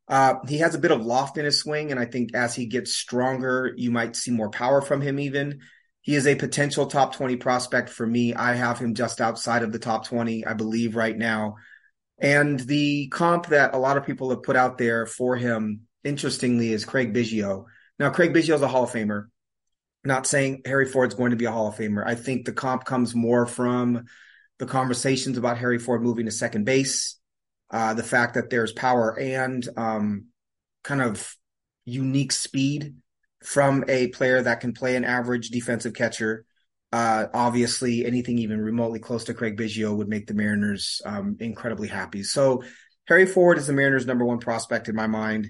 Uh, 0.08 0.36
he 0.48 0.60
has 0.60 0.74
a 0.74 0.80
bit 0.80 0.92
of 0.92 1.06
loft 1.06 1.38
in 1.38 1.46
his 1.46 1.60
swing, 1.60 1.92
and 1.92 2.00
I 2.00 2.06
think 2.06 2.34
as 2.34 2.56
he 2.56 2.66
gets 2.66 2.94
stronger, 2.94 3.74
you 3.76 3.92
might 3.92 4.16
see 4.16 4.32
more 4.32 4.50
power 4.50 4.82
from 4.82 5.02
him. 5.02 5.20
Even 5.20 5.60
He 6.02 6.16
is 6.16 6.26
a 6.26 6.36
potential 6.36 6.88
top 6.88 7.16
20 7.16 7.36
prospect 7.36 7.90
for 7.90 8.08
me. 8.08 8.34
I 8.34 8.54
have 8.54 8.80
him 8.80 8.94
just 8.96 9.20
outside 9.22 9.64
of 9.64 9.72
the 9.72 9.80
top 9.80 10.06
20, 10.08 10.46
I 10.46 10.54
believe, 10.54 10.96
right 10.96 11.18
now. 11.18 11.56
And 12.18 12.60
the 12.60 13.10
comp 13.10 13.48
that 13.48 13.76
a 13.76 13.78
lot 13.78 13.98
of 13.98 14.06
people 14.06 14.30
have 14.32 14.44
put 14.44 14.56
out 14.56 14.78
there 14.78 15.06
for 15.06 15.36
him, 15.36 15.82
interestingly, 16.04 16.72
is 16.72 16.86
Craig 16.86 17.14
Biggio. 17.14 17.66
Now, 18.00 18.10
Craig 18.10 18.34
Biggio 18.34 18.56
is 18.56 18.62
a 18.62 18.68
Hall 18.68 18.84
of 18.84 18.92
Famer. 18.92 19.28
Not 20.08 20.26
saying 20.26 20.62
Harry 20.66 20.86
Ford's 20.86 21.16
going 21.16 21.32
to 21.32 21.38
be 21.38 21.46
a 21.46 21.52
Hall 21.52 21.68
of 21.68 21.76
Famer. 21.76 22.04
I 22.06 22.16
think 22.16 22.46
the 22.46 22.54
comp 22.54 22.86
comes 22.86 23.14
more 23.14 23.46
from 23.46 24.06
the 24.58 24.66
conversations 24.66 25.38
about 25.38 25.58
Harry 25.58 25.78
Ford 25.78 26.02
moving 26.02 26.26
to 26.26 26.32
second 26.32 26.64
base, 26.64 27.20
uh, 27.72 27.94
the 27.94 28.04
fact 28.04 28.36
that 28.36 28.50
there's 28.50 28.72
power 28.72 29.20
and 29.20 29.68
um, 29.76 30.28
kind 30.84 31.02
of 31.02 31.36
unique 31.84 32.32
speed 32.32 32.96
from 33.44 33.84
a 33.90 34.08
player 34.08 34.42
that 34.42 34.62
can 34.62 34.74
play 34.74 34.96
an 34.96 35.04
average 35.04 35.50
defensive 35.50 35.94
catcher. 35.94 36.46
Uh, 36.94 37.26
obviously, 37.34 38.06
anything 38.06 38.38
even 38.38 38.62
remotely 38.62 39.00
close 39.00 39.26
to 39.26 39.34
Craig 39.34 39.58
Biggio 39.58 39.96
would 39.96 40.08
make 40.08 40.26
the 40.26 40.34
Mariners 40.34 41.02
um, 41.06 41.36
incredibly 41.42 41.90
happy. 41.90 42.24
So, 42.24 42.64
Harry 43.10 43.26
Ford 43.26 43.58
is 43.58 43.68
the 43.68 43.74
Mariners' 43.74 44.06
number 44.06 44.24
one 44.24 44.40
prospect 44.40 44.88
in 44.88 44.96
my 44.96 45.08
mind. 45.08 45.50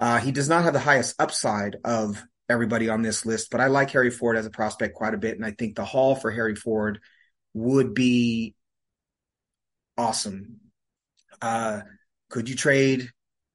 Uh, 0.00 0.18
he 0.18 0.32
does 0.32 0.48
not 0.48 0.64
have 0.64 0.72
the 0.72 0.80
highest 0.80 1.14
upside 1.20 1.76
of 1.84 2.22
everybody 2.52 2.88
on 2.88 3.02
this 3.02 3.26
list, 3.26 3.50
but 3.50 3.60
I 3.60 3.66
like 3.66 3.90
Harry 3.90 4.10
Ford 4.10 4.36
as 4.36 4.46
a 4.46 4.50
prospect 4.50 4.94
quite 4.94 5.14
a 5.14 5.18
bit, 5.18 5.36
and 5.36 5.44
I 5.44 5.50
think 5.50 5.74
the 5.74 5.84
haul 5.84 6.14
for 6.14 6.30
Harry 6.30 6.54
Ford 6.54 7.00
would 7.54 7.94
be 7.94 8.54
awesome. 9.98 10.60
Uh, 11.40 11.80
could 12.30 12.48
you 12.48 12.54
trade 12.54 13.10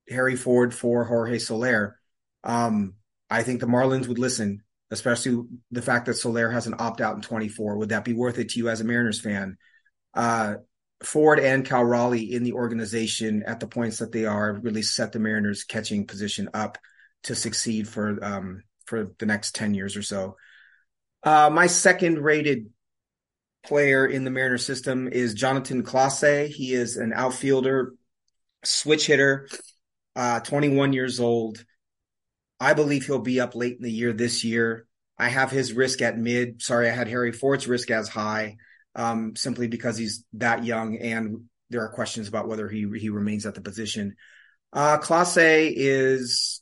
Harry 0.10 0.36
Ford 0.36 0.74
for 0.74 1.04
Jorge 1.06 1.40
Soler? 1.40 2.00
Um, 2.44 2.94
I 3.30 3.44
think 3.44 3.60
the 3.60 3.68
Marlins 3.68 4.08
would 4.08 4.20
listen, 4.20 4.64
especially 4.92 5.44
the 5.72 5.82
fact 5.82 6.06
that 6.06 6.16
Soler 6.16 6.50
has 6.50 6.68
an 6.68 6.76
opt 6.80 7.02
out 7.02 7.16
in 7.16 7.22
24. 7.22 7.78
Would 7.78 7.90
that 7.90 8.06
be 8.06 8.14
worth 8.14 8.38
it 8.38 8.50
to 8.50 8.60
you 8.60 8.70
as 8.70 8.82
a 8.82 8.86
Mariners 8.86 9.22
fan? 9.22 9.58
Uh, 10.14 10.56
Ford 11.04 11.40
and 11.40 11.66
Cal 11.66 11.84
Raleigh 11.84 12.34
in 12.34 12.44
the 12.44 12.54
organization 12.54 13.44
at 13.46 13.60
the 13.60 13.68
points 13.68 14.00
that 14.00 14.12
they 14.12 14.26
are 14.26 14.54
really 14.54 14.82
set 14.82 15.12
the 15.12 15.20
Mariners 15.20 15.64
catching 15.64 16.08
position 16.08 16.50
up 16.54 16.78
to 17.24 17.36
succeed 17.36 17.88
for 17.88 18.24
um, 18.24 18.64
for 18.88 19.12
the 19.20 19.26
next 19.26 19.54
10 19.56 19.74
years 19.74 19.96
or 19.96 20.02
so. 20.02 20.38
Uh, 21.24 21.50
my 21.52 21.68
second 21.68 22.20
rated 22.20 22.70
player 23.66 24.06
in 24.06 24.24
the 24.24 24.32
Mariner 24.32 24.58
system 24.58 25.08
is 25.08 25.34
Jonathan 25.34 25.84
Clase. 25.84 26.48
He 26.48 26.74
is 26.74 26.98
an 26.98 27.14
outfielder, 27.14 27.94
switch 28.64 29.08
hitter, 29.08 29.48
uh, 30.16 30.40
21 30.40 30.94
years 30.94 31.20
old. 31.20 31.64
I 32.60 32.74
believe 32.74 33.06
he'll 33.06 33.20
be 33.20 33.40
up 33.40 33.56
late 33.56 33.78
in 33.78 33.84
the 33.84 33.92
year 33.92 34.14
this 34.14 34.44
year. 34.44 34.88
I 35.18 35.30
have 35.30 35.52
his 35.52 35.74
risk 35.74 36.02
at 36.02 36.18
mid. 36.18 36.62
Sorry, 36.62 36.90
I 36.90 36.94
had 36.94 37.08
Harry 37.08 37.32
Ford's 37.32 37.68
risk 37.68 37.92
as 37.92 38.08
high, 38.08 38.58
um, 38.96 39.36
simply 39.36 39.68
because 39.68 39.98
he's 39.98 40.24
that 40.34 40.64
young, 40.64 40.98
and 40.98 41.46
there 41.70 41.82
are 41.82 41.90
questions 41.90 42.28
about 42.28 42.48
whether 42.48 42.70
he 42.70 42.88
he 42.98 43.10
remains 43.10 43.46
at 43.46 43.56
the 43.56 43.62
position. 43.62 44.16
Uh, 44.74 45.00
Clase 45.00 45.74
is 45.76 46.62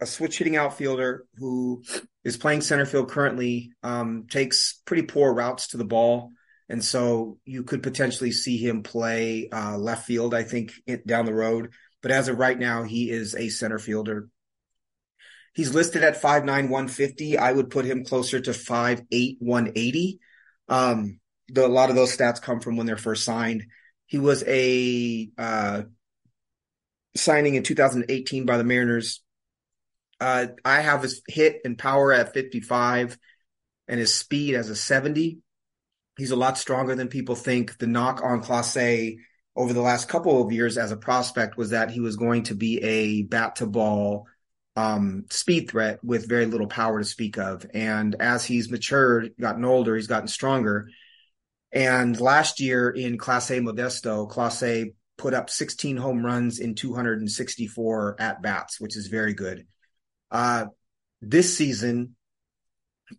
a 0.00 0.06
switch 0.06 0.38
hitting 0.38 0.56
outfielder 0.56 1.24
who 1.36 1.82
is 2.24 2.36
playing 2.36 2.60
center 2.62 2.86
field 2.86 3.10
currently. 3.10 3.72
Um, 3.82 4.26
takes 4.30 4.80
pretty 4.84 5.02
poor 5.02 5.32
routes 5.32 5.68
to 5.68 5.76
the 5.76 5.84
ball, 5.84 6.32
and 6.68 6.84
so 6.84 7.38
you 7.44 7.62
could 7.64 7.82
potentially 7.82 8.32
see 8.32 8.56
him 8.56 8.82
play 8.82 9.48
uh, 9.50 9.76
left 9.76 10.06
field. 10.06 10.34
I 10.34 10.42
think 10.42 10.72
down 11.06 11.26
the 11.26 11.34
road, 11.34 11.72
but 12.02 12.10
as 12.10 12.28
of 12.28 12.38
right 12.38 12.58
now, 12.58 12.82
he 12.82 13.10
is 13.10 13.34
a 13.34 13.48
center 13.48 13.78
fielder 13.78 14.28
He's 15.52 15.74
listed 15.74 16.04
at 16.04 16.20
5'9, 16.20 16.46
150. 16.46 17.38
I 17.38 17.52
would 17.52 17.70
put 17.70 17.84
him 17.84 18.04
closer 18.04 18.40
to 18.40 18.52
5'8, 18.52 19.36
180. 19.40 20.20
Um, 20.68 21.18
the, 21.48 21.66
a 21.66 21.68
lot 21.68 21.90
of 21.90 21.96
those 21.96 22.16
stats 22.16 22.40
come 22.40 22.60
from 22.60 22.76
when 22.76 22.86
they're 22.86 22.96
first 22.96 23.24
signed. 23.24 23.64
He 24.06 24.18
was 24.18 24.44
a 24.46 25.28
uh, 25.36 25.82
signing 27.16 27.56
in 27.56 27.62
2018 27.62 28.46
by 28.46 28.58
the 28.58 28.64
Mariners. 28.64 29.22
Uh, 30.20 30.48
I 30.64 30.80
have 30.80 31.02
his 31.02 31.22
hit 31.26 31.62
and 31.64 31.78
power 31.78 32.12
at 32.12 32.34
55 32.34 33.18
and 33.88 33.98
his 33.98 34.14
speed 34.14 34.54
as 34.54 34.68
a 34.68 34.76
70. 34.76 35.38
He's 36.18 36.30
a 36.30 36.36
lot 36.36 36.58
stronger 36.58 36.94
than 36.94 37.08
people 37.08 37.34
think. 37.34 37.78
The 37.78 37.86
knock 37.86 38.20
on 38.22 38.42
Clase 38.42 39.16
over 39.56 39.72
the 39.72 39.80
last 39.80 40.08
couple 40.08 40.42
of 40.42 40.52
years 40.52 40.78
as 40.78 40.92
a 40.92 40.96
prospect 40.96 41.56
was 41.56 41.70
that 41.70 41.90
he 41.90 42.00
was 42.00 42.16
going 42.16 42.44
to 42.44 42.54
be 42.54 42.82
a 42.82 43.22
bat 43.22 43.56
to 43.56 43.66
ball 43.66 44.26
um, 44.76 45.24
speed 45.30 45.70
threat 45.70 46.02
with 46.04 46.28
very 46.28 46.46
little 46.46 46.66
power 46.66 46.98
to 46.98 47.04
speak 47.04 47.38
of. 47.38 47.66
And 47.74 48.14
as 48.20 48.44
he's 48.44 48.70
matured, 48.70 49.32
gotten 49.40 49.64
older, 49.64 49.96
he's 49.96 50.06
gotten 50.06 50.28
stronger. 50.28 50.88
And 51.72 52.18
last 52.20 52.60
year 52.60 52.90
in 52.90 53.18
Class 53.18 53.50
A 53.50 53.60
Modesto, 53.60 54.30
Clase 54.30 54.94
put 55.18 55.34
up 55.34 55.50
16 55.50 55.96
home 55.96 56.24
runs 56.24 56.58
in 56.58 56.74
264 56.74 58.16
at 58.18 58.42
bats, 58.42 58.80
which 58.80 58.96
is 58.96 59.08
very 59.08 59.34
good. 59.34 59.66
Uh, 60.30 60.66
this 61.20 61.56
season 61.56 62.16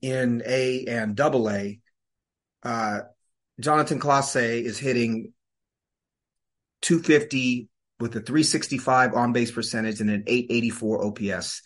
in 0.02 0.42
A 0.46 0.86
and 0.86 1.16
Double 1.16 1.50
A, 1.50 1.80
uh, 2.64 3.00
Jonathan 3.60 4.00
Clase 4.00 4.64
is 4.64 4.80
hitting 4.80 5.34
250 6.82 7.70
with 8.00 8.16
a 8.16 8.22
365 8.22 9.14
on 9.14 9.34
base 9.34 9.52
percentage 9.52 10.02
and 10.02 10.10
an 10.10 10.24
884 10.26 11.06
OPS. 11.06 11.62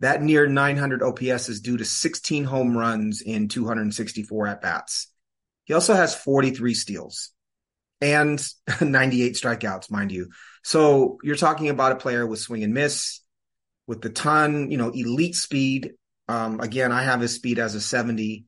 That 0.00 0.22
near 0.22 0.46
900 0.46 1.02
OPS 1.02 1.48
is 1.48 1.60
due 1.60 1.76
to 1.76 1.84
16 1.84 2.44
home 2.44 2.76
runs 2.76 3.22
in 3.22 3.48
264 3.48 4.46
at 4.46 4.60
bats. 4.60 5.08
He 5.64 5.74
also 5.74 5.94
has 5.94 6.14
43 6.14 6.74
steals 6.74 7.30
and 8.00 8.44
98 8.80 9.34
strikeouts, 9.34 9.90
mind 9.90 10.12
you. 10.12 10.30
So 10.62 11.18
you're 11.22 11.36
talking 11.36 11.68
about 11.68 11.92
a 11.92 11.96
player 11.96 12.26
with 12.26 12.40
swing 12.40 12.62
and 12.64 12.74
miss, 12.74 13.20
with 13.86 14.02
the 14.02 14.10
ton, 14.10 14.70
you 14.70 14.76
know, 14.76 14.90
elite 14.90 15.34
speed. 15.34 15.92
Um, 16.28 16.60
again, 16.60 16.92
I 16.92 17.02
have 17.02 17.20
his 17.20 17.34
speed 17.34 17.58
as 17.58 17.74
a 17.74 17.80
70 17.80 18.46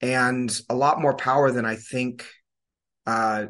and 0.00 0.60
a 0.68 0.74
lot 0.74 1.00
more 1.00 1.14
power 1.14 1.52
than 1.52 1.64
I 1.64 1.76
think 1.76 2.26
uh, 3.06 3.46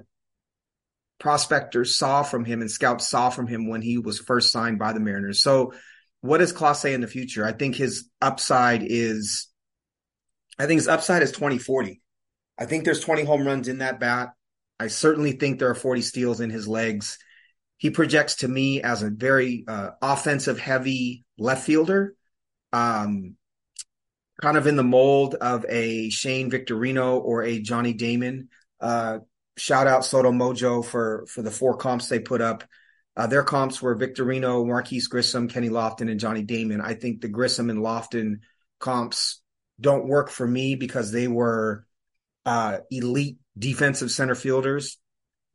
prospectors 1.19 1.95
saw 1.95 2.23
from 2.23 2.45
him 2.45 2.61
and 2.61 2.71
scouts 2.71 3.09
saw 3.09 3.31
from 3.31 3.47
him 3.47 3.69
when 3.69 3.81
he 3.81 3.97
was 3.99 4.19
first 4.19 4.53
signed 4.53 4.79
by 4.79 4.93
the 4.93 5.01
Mariners. 5.01 5.41
So, 5.41 5.73
what 6.21 6.39
does 6.39 6.53
Clase 6.53 6.93
in 6.93 7.01
the 7.01 7.09
future? 7.09 7.45
I 7.45 7.53
think 7.53 7.75
his 7.75 8.09
upside 8.21 8.83
is, 8.85 9.49
I 10.59 10.67
think 10.67 10.79
his 10.79 10.87
upside 10.87 11.23
is 11.23 11.33
2040. 11.33 12.01
I 12.59 12.67
think 12.67 12.85
there's 12.85 13.01
20 13.01 13.25
home 13.25 13.45
runs 13.45 13.67
in 13.67 13.79
that 13.79 13.99
bat. 13.99 14.29
I 14.79 14.87
certainly 14.87 15.33
think 15.33 15.59
there 15.59 15.71
are 15.71 15.75
40 15.75 16.03
steals 16.03 16.41
in 16.41 16.51
his 16.51 16.69
legs. 16.69 17.19
He 17.83 17.91
projects 17.91 18.37
to 18.37 18.49
me 18.49 18.81
as 18.81 19.03
a 19.03 19.11
very 19.11 19.65
uh, 19.67 19.91
offensive 20.01 20.57
heavy 20.57 21.25
left 21.37 21.65
fielder, 21.67 22.15
um, 22.73 23.35
kind 24.41 24.57
of 24.57 24.69
in 24.69 24.77
the 24.77 24.85
mold 24.85 25.35
of 25.35 25.67
a 25.69 26.09
Shane 26.09 26.49
Victorino 26.49 27.19
or 27.19 27.43
a 27.43 27.59
Johnny 27.59 27.93
Damon. 27.93 28.51
Uh, 28.81 29.19
shout 29.57 29.89
out 29.89 30.03
SoDo 30.03 30.31
Mojo 30.31 30.85
for 30.85 31.27
for 31.27 31.43
the 31.43 31.51
four 31.51 31.77
comps 31.77 32.07
they 32.07 32.21
put 32.21 32.41
up. 32.41 32.62
Uh, 33.17 33.27
their 33.27 33.43
comps 33.43 33.83
were 33.83 33.97
Victorino, 33.97 34.65
Marquis 34.65 35.03
Grissom, 35.11 35.49
Kenny 35.49 35.69
Lofton, 35.69 36.09
and 36.09 36.21
Johnny 36.21 36.45
Damon. 36.45 36.81
I 36.81 36.95
think 36.95 37.21
the 37.21 37.27
Grissom 37.27 37.69
and 37.69 37.81
Lofton 37.81 38.43
comps 38.79 39.43
don't 39.81 40.07
work 40.07 40.31
for 40.31 40.47
me 40.47 40.77
because 40.77 41.11
they 41.11 41.27
were 41.27 41.85
uh, 42.47 42.79
elite 42.93 43.39
defensive 43.59 44.12
center 44.12 44.37
fielders. 44.37 44.99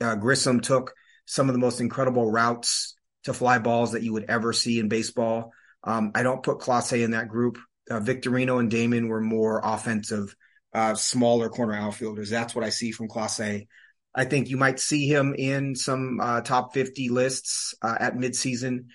Uh, 0.01 0.15
Grissom 0.15 0.59
took 0.59 0.93
some 1.27 1.49
of 1.49 1.53
the 1.53 1.59
most 1.59 1.79
incredible 1.79 2.31
routes 2.31 2.95
to 3.25 3.33
fly 3.33 3.59
balls 3.59 3.91
that 3.91 4.01
you 4.01 4.13
would 4.13 4.25
ever 4.29 4.53
see 4.53 4.79
in 4.79 4.87
baseball. 4.87 5.51
Um, 5.83 6.11
I 6.15 6.23
don't 6.23 6.41
put 6.41 6.59
Clase 6.59 7.03
in 7.03 7.11
that 7.11 7.27
group. 7.27 7.59
Uh, 7.89 7.99
Victorino 7.99 8.59
and 8.59 8.71
Damon 8.71 9.09
were 9.09 9.21
more 9.21 9.61
offensive, 9.63 10.35
uh, 10.73 10.95
smaller 10.95 11.49
corner 11.49 11.75
outfielders. 11.75 12.29
That's 12.29 12.55
what 12.55 12.65
I 12.65 12.69
see 12.69 12.91
from 12.91 13.09
Clase. 13.09 13.67
I 14.15 14.25
think 14.25 14.49
you 14.49 14.57
might 14.57 14.79
see 14.79 15.07
him 15.07 15.35
in 15.37 15.75
some 15.75 16.19
uh, 16.19 16.41
top 16.41 16.73
50 16.73 17.09
lists 17.09 17.75
uh, 17.81 17.95
at 17.99 18.15
midseason. 18.15 18.85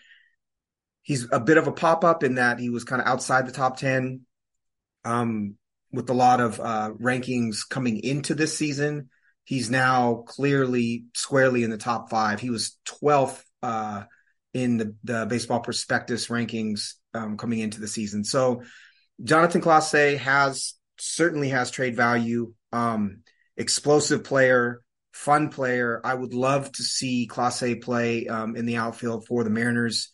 He's 1.02 1.28
a 1.30 1.38
bit 1.40 1.58
of 1.58 1.66
a 1.66 1.72
pop 1.72 2.04
up 2.04 2.24
in 2.24 2.36
that 2.36 2.58
he 2.58 2.70
was 2.70 2.84
kind 2.84 3.00
of 3.00 3.06
outside 3.06 3.46
the 3.46 3.52
top 3.52 3.76
10 3.76 4.22
um, 5.04 5.56
with 5.92 6.08
a 6.10 6.14
lot 6.14 6.40
of 6.40 6.58
uh, 6.58 6.90
rankings 7.00 7.68
coming 7.68 7.98
into 8.02 8.34
this 8.34 8.56
season. 8.56 9.10
He's 9.44 9.70
now 9.70 10.24
clearly 10.26 11.06
squarely 11.14 11.64
in 11.64 11.70
the 11.70 11.78
top 11.78 12.10
five. 12.10 12.40
He 12.40 12.50
was 12.50 12.76
12th 12.86 13.42
uh, 13.62 14.04
in 14.54 14.76
the, 14.76 14.94
the 15.04 15.26
baseball 15.26 15.60
prospectus 15.60 16.28
rankings 16.28 16.94
um, 17.14 17.36
coming 17.36 17.58
into 17.58 17.80
the 17.80 17.88
season. 17.88 18.24
So 18.24 18.62
Jonathan 19.22 19.60
Clase 19.60 20.18
has 20.18 20.74
certainly 20.98 21.48
has 21.50 21.70
trade 21.70 21.96
value. 21.96 22.54
Um, 22.72 23.20
explosive 23.56 24.24
player, 24.24 24.82
fun 25.12 25.50
player. 25.50 26.00
I 26.04 26.14
would 26.14 26.34
love 26.34 26.70
to 26.72 26.82
see 26.82 27.28
Clase 27.30 27.82
play 27.82 28.26
um, 28.28 28.56
in 28.56 28.66
the 28.66 28.76
outfield 28.76 29.26
for 29.26 29.44
the 29.44 29.50
Mariners 29.50 30.10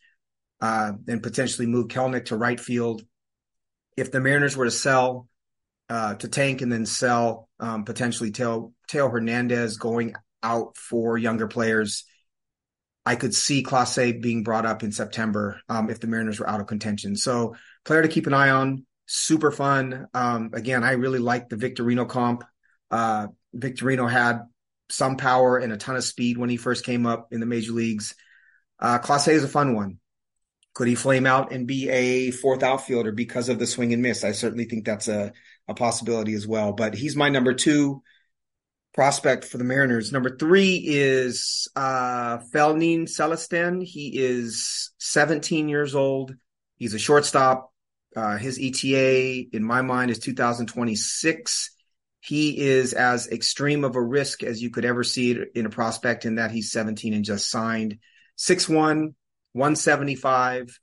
uh, 0.61 0.93
and 1.07 1.23
potentially 1.23 1.67
move 1.67 1.89
Kelenic 1.89 2.27
to 2.27 2.37
right 2.37 2.59
field. 2.59 3.03
If 3.97 4.11
the 4.11 4.21
Mariners 4.21 4.57
were 4.57 4.65
to 4.65 4.71
sell 4.71 5.28
uh, 5.89 6.15
to 6.15 6.29
tank 6.29 6.63
and 6.63 6.71
then 6.71 6.87
sell 6.87 7.49
um, 7.61 7.85
potentially 7.85 8.31
Teo, 8.31 8.73
Teo 8.89 9.09
Hernandez 9.09 9.77
going 9.77 10.15
out 10.43 10.77
for 10.77 11.17
younger 11.19 11.49
players. 11.49 12.05
I 13.07 13.17
could 13.17 13.35
see 13.35 13.63
Clase 13.63 14.21
being 14.21 14.43
brought 14.43 14.67
up 14.67 14.83
in 14.83 14.93
September 14.93 15.61
um, 15.69 15.89
if 15.89 15.99
the 15.99 16.07
Mariners 16.07 16.39
were 16.39 16.49
out 16.49 16.61
of 16.61 16.67
contention. 16.67 17.17
So 17.17 17.57
player 17.85 18.03
to 18.03 18.09
keep 18.09 18.27
an 18.27 18.35
eye 18.35 18.51
on. 18.51 18.85
Super 19.07 19.51
fun. 19.51 20.07
Um, 20.13 20.51
again, 20.53 20.85
I 20.85 20.93
really 20.93 21.19
like 21.19 21.49
the 21.49 21.57
Victorino 21.57 22.07
comp. 22.07 22.45
Uh, 22.91 23.29
Victorino 23.57 24.11
had 24.11 24.43
some 24.91 25.17
power 25.17 25.57
and 25.57 25.73
a 25.73 25.79
ton 25.79 25.97
of 25.97 26.05
speed 26.05 26.37
when 26.37 26.51
he 26.51 26.59
first 26.59 26.85
came 26.85 27.07
up 27.07 27.33
in 27.33 27.41
the 27.41 27.47
major 27.47 27.73
leagues. 27.73 28.15
Uh, 28.79 28.99
Clase 28.99 29.29
is 29.29 29.45
a 29.45 29.49
fun 29.49 29.75
one. 29.75 29.99
Could 30.75 30.89
he 30.89 30.95
flame 30.95 31.27
out 31.27 31.51
and 31.51 31.67
be 31.67 31.89
a 31.89 32.31
fourth 32.31 32.63
outfielder 32.63 33.13
because 33.13 33.49
of 33.49 33.59
the 33.59 33.67
swing 33.67 33.93
and 33.93 34.03
miss? 34.03 34.23
I 34.23 34.33
certainly 34.33 34.67
think 34.67 34.85
that's 34.85 35.09
a, 35.09 35.33
a 35.69 35.75
possibility 35.75 36.35
as 36.35 36.47
well. 36.47 36.73
But 36.73 36.95
he's 36.95 37.17
my 37.17 37.29
number 37.29 37.55
two 37.55 38.03
prospect 38.95 39.45
for 39.45 39.59
the 39.59 39.65
Mariners. 39.65 40.13
Number 40.13 40.37
three 40.37 40.83
is 40.85 41.69
uh, 41.77 42.39
Felnin 42.53 43.03
Celesten. 43.05 43.83
He 43.83 44.19
is 44.19 44.91
17 44.99 45.69
years 45.69 45.95
old. 45.95 46.35
He's 46.77 46.95
a 46.95 46.99
shortstop. 46.99 47.73
Uh, 48.17 48.39
his 48.39 48.59
ETA, 48.59 49.45
in 49.53 49.63
my 49.63 49.83
mind, 49.83 50.11
is 50.11 50.19
2026. 50.19 51.71
He 52.21 52.59
is 52.59 52.93
as 52.95 53.29
extreme 53.29 53.85
of 53.85 53.95
a 53.95 54.03
risk 54.03 54.43
as 54.43 54.61
you 54.61 54.71
could 54.71 54.85
ever 54.85 55.05
see 55.05 55.39
in 55.55 55.67
a 55.67 55.71
prospect 55.71 56.25
in 56.25 56.37
that 56.37 56.51
he's 56.51 56.73
17 56.73 57.15
and 57.15 57.25
just 57.25 57.51
signed. 57.51 57.99
6'1, 58.39 59.15
175, 59.53 60.81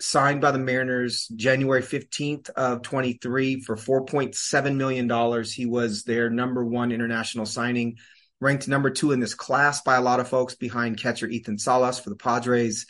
signed 0.00 0.40
by 0.40 0.50
the 0.50 0.58
Mariners 0.58 1.28
January 1.36 1.82
15th 1.82 2.50
of 2.50 2.82
23 2.82 3.62
for 3.62 3.76
4.7 3.76 4.76
million 4.76 5.06
dollars. 5.06 5.52
He 5.52 5.66
was 5.66 6.02
their 6.02 6.28
number 6.28 6.64
one 6.64 6.92
international 6.92 7.46
signing, 7.46 7.96
ranked 8.40 8.68
number 8.68 8.90
2 8.90 9.12
in 9.12 9.20
this 9.20 9.34
class 9.34 9.80
by 9.82 9.96
a 9.96 10.02
lot 10.02 10.20
of 10.20 10.28
folks 10.28 10.54
behind 10.54 11.00
catcher 11.00 11.26
Ethan 11.26 11.58
Salas 11.58 11.98
for 11.98 12.10
the 12.10 12.16
Padres. 12.16 12.86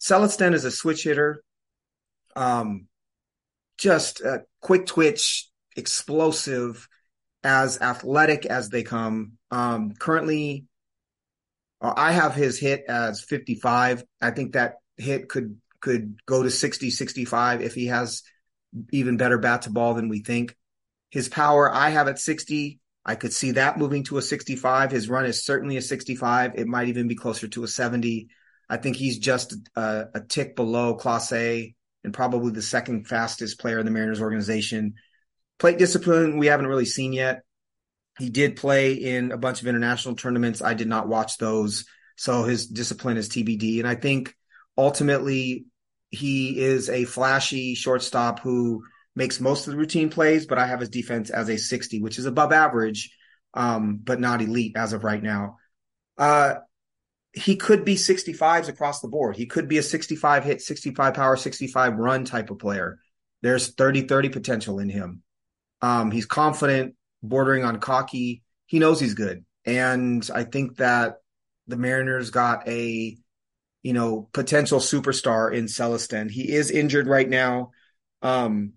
Celesten 0.00 0.52
is 0.52 0.64
a 0.64 0.70
switch 0.70 1.04
hitter. 1.04 1.42
Um 2.36 2.88
just 3.78 4.20
a 4.20 4.44
quick 4.60 4.86
twitch, 4.86 5.48
explosive, 5.76 6.88
as 7.42 7.80
athletic 7.80 8.44
as 8.46 8.68
they 8.68 8.82
come. 8.82 9.32
Um 9.50 9.94
currently 9.94 10.66
I 11.80 12.12
have 12.12 12.34
his 12.34 12.58
hit 12.58 12.84
as 12.86 13.22
55. 13.22 14.04
I 14.20 14.30
think 14.30 14.52
that 14.52 14.74
hit 14.98 15.28
could 15.28 15.60
could 15.82 16.16
go 16.24 16.42
to 16.42 16.50
60, 16.50 16.90
65 16.90 17.60
if 17.60 17.74
he 17.74 17.86
has 17.86 18.22
even 18.92 19.18
better 19.18 19.36
bat 19.36 19.62
to 19.62 19.70
ball 19.70 19.94
than 19.94 20.08
we 20.08 20.20
think. 20.20 20.56
His 21.10 21.28
power, 21.28 21.70
I 21.70 21.90
have 21.90 22.08
at 22.08 22.18
60. 22.18 22.80
I 23.04 23.16
could 23.16 23.32
see 23.32 23.52
that 23.52 23.78
moving 23.78 24.04
to 24.04 24.16
a 24.16 24.22
65. 24.22 24.90
His 24.90 25.08
run 25.08 25.26
is 25.26 25.44
certainly 25.44 25.76
a 25.76 25.82
65. 25.82 26.52
It 26.54 26.66
might 26.66 26.88
even 26.88 27.08
be 27.08 27.16
closer 27.16 27.48
to 27.48 27.64
a 27.64 27.68
70. 27.68 28.28
I 28.70 28.76
think 28.78 28.96
he's 28.96 29.18
just 29.18 29.54
a, 29.76 30.06
a 30.14 30.20
tick 30.20 30.56
below 30.56 30.96
Clase 30.96 31.74
and 32.04 32.14
probably 32.14 32.52
the 32.52 32.62
second 32.62 33.06
fastest 33.06 33.60
player 33.60 33.78
in 33.78 33.84
the 33.84 33.90
Mariners 33.90 34.22
organization. 34.22 34.94
Plate 35.58 35.78
discipline, 35.78 36.38
we 36.38 36.46
haven't 36.46 36.66
really 36.66 36.86
seen 36.86 37.12
yet. 37.12 37.42
He 38.18 38.30
did 38.30 38.56
play 38.56 38.94
in 38.94 39.32
a 39.32 39.38
bunch 39.38 39.60
of 39.60 39.66
international 39.66 40.14
tournaments. 40.14 40.62
I 40.62 40.74
did 40.74 40.88
not 40.88 41.08
watch 41.08 41.38
those. 41.38 41.84
So 42.16 42.44
his 42.44 42.66
discipline 42.66 43.16
is 43.16 43.28
TBD. 43.28 43.78
And 43.78 43.88
I 43.88 43.94
think 43.94 44.34
ultimately 44.76 45.66
he 46.12 46.60
is 46.60 46.90
a 46.90 47.06
flashy 47.06 47.74
shortstop 47.74 48.40
who 48.40 48.84
makes 49.16 49.40
most 49.40 49.66
of 49.66 49.72
the 49.72 49.78
routine 49.78 50.10
plays, 50.10 50.46
but 50.46 50.58
I 50.58 50.66
have 50.66 50.80
his 50.80 50.90
defense 50.90 51.30
as 51.30 51.48
a 51.48 51.56
60, 51.56 52.00
which 52.00 52.18
is 52.18 52.26
above 52.26 52.52
average, 52.52 53.16
um, 53.54 53.98
but 54.02 54.20
not 54.20 54.42
elite 54.42 54.76
as 54.76 54.92
of 54.92 55.04
right 55.04 55.22
now. 55.22 55.56
Uh, 56.18 56.56
he 57.32 57.56
could 57.56 57.84
be 57.84 57.94
65s 57.94 58.68
across 58.68 59.00
the 59.00 59.08
board. 59.08 59.36
He 59.36 59.46
could 59.46 59.68
be 59.68 59.78
a 59.78 59.82
65 59.82 60.44
hit, 60.44 60.60
65 60.60 61.14
power, 61.14 61.36
65 61.36 61.96
run 61.96 62.26
type 62.26 62.50
of 62.50 62.58
player. 62.58 62.98
There's 63.40 63.74
30 63.74 64.02
30 64.02 64.28
potential 64.28 64.78
in 64.78 64.90
him. 64.90 65.22
Um, 65.80 66.10
he's 66.10 66.26
confident, 66.26 66.94
bordering 67.22 67.64
on 67.64 67.80
cocky. 67.80 68.42
He 68.66 68.78
knows 68.78 69.00
he's 69.00 69.14
good. 69.14 69.44
And 69.64 70.28
I 70.34 70.44
think 70.44 70.76
that 70.76 71.16
the 71.66 71.76
Mariners 71.76 72.30
got 72.30 72.68
a 72.68 73.16
you 73.82 73.92
know, 73.92 74.28
potential 74.32 74.78
superstar 74.78 75.52
in 75.52 75.66
Celesten. 75.66 76.30
He 76.30 76.52
is 76.52 76.70
injured 76.70 77.06
right 77.06 77.28
now. 77.28 77.72
Um, 78.22 78.74